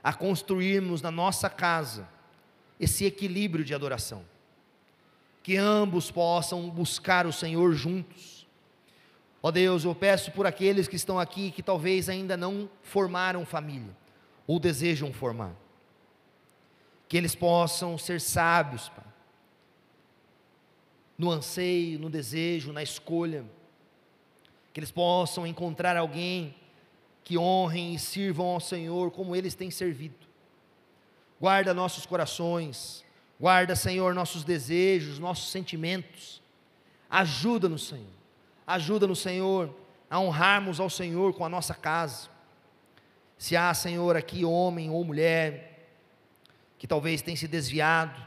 [0.00, 2.08] a construirmos na nossa casa
[2.78, 4.24] esse equilíbrio de adoração.
[5.42, 8.46] Que ambos possam buscar o Senhor juntos.
[9.42, 13.44] Ó oh Deus, eu peço por aqueles que estão aqui que talvez ainda não formaram
[13.44, 13.90] família
[14.46, 15.52] ou desejam formar.
[17.10, 19.04] Que eles possam ser sábios, Pai.
[21.18, 23.44] No anseio, no desejo, na escolha.
[24.72, 26.54] Que eles possam encontrar alguém
[27.22, 30.30] que honrem e sirvam ao Senhor como eles têm servido
[31.40, 33.02] guarda nossos corações,
[33.40, 36.42] guarda, Senhor, nossos desejos, nossos sentimentos.
[37.08, 38.20] Ajuda-nos, Senhor.
[38.66, 39.74] Ajuda-nos, Senhor,
[40.10, 42.28] a honrarmos ao Senhor com a nossa casa.
[43.38, 45.69] Se há, Senhor, aqui homem ou mulher
[46.80, 48.18] que talvez tenha se desviado,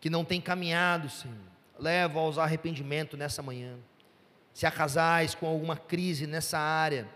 [0.00, 1.36] que não tem caminhado, Senhor,
[1.78, 3.78] leva-os ao arrependimento nessa manhã.
[4.52, 7.08] Se há casais com alguma crise nessa área,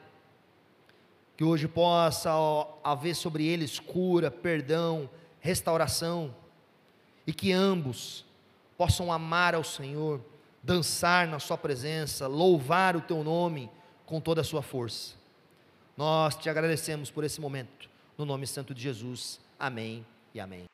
[1.36, 5.10] que hoje possa ó, haver sobre eles cura, perdão,
[5.40, 6.32] restauração,
[7.26, 8.24] e que ambos
[8.78, 10.24] possam amar ao Senhor,
[10.62, 13.68] dançar na Sua presença, louvar o Teu nome
[14.06, 15.16] com toda a sua força.
[15.96, 19.44] Nós te agradecemos por esse momento, no nome santo de Jesus.
[19.58, 20.04] Amém
[20.34, 20.64] e amém.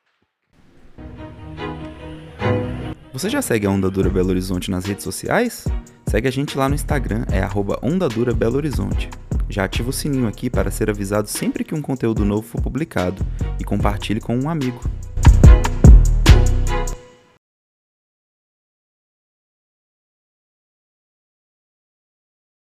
[3.13, 5.67] Você já segue a Onda Dura Belo Horizonte nas redes sociais?
[6.09, 7.41] Segue a gente lá no Instagram, é
[7.83, 9.09] Onda Dura Belo Horizonte.
[9.49, 13.25] Já ativa o sininho aqui para ser avisado sempre que um conteúdo novo for publicado
[13.61, 14.81] e compartilhe com um amigo.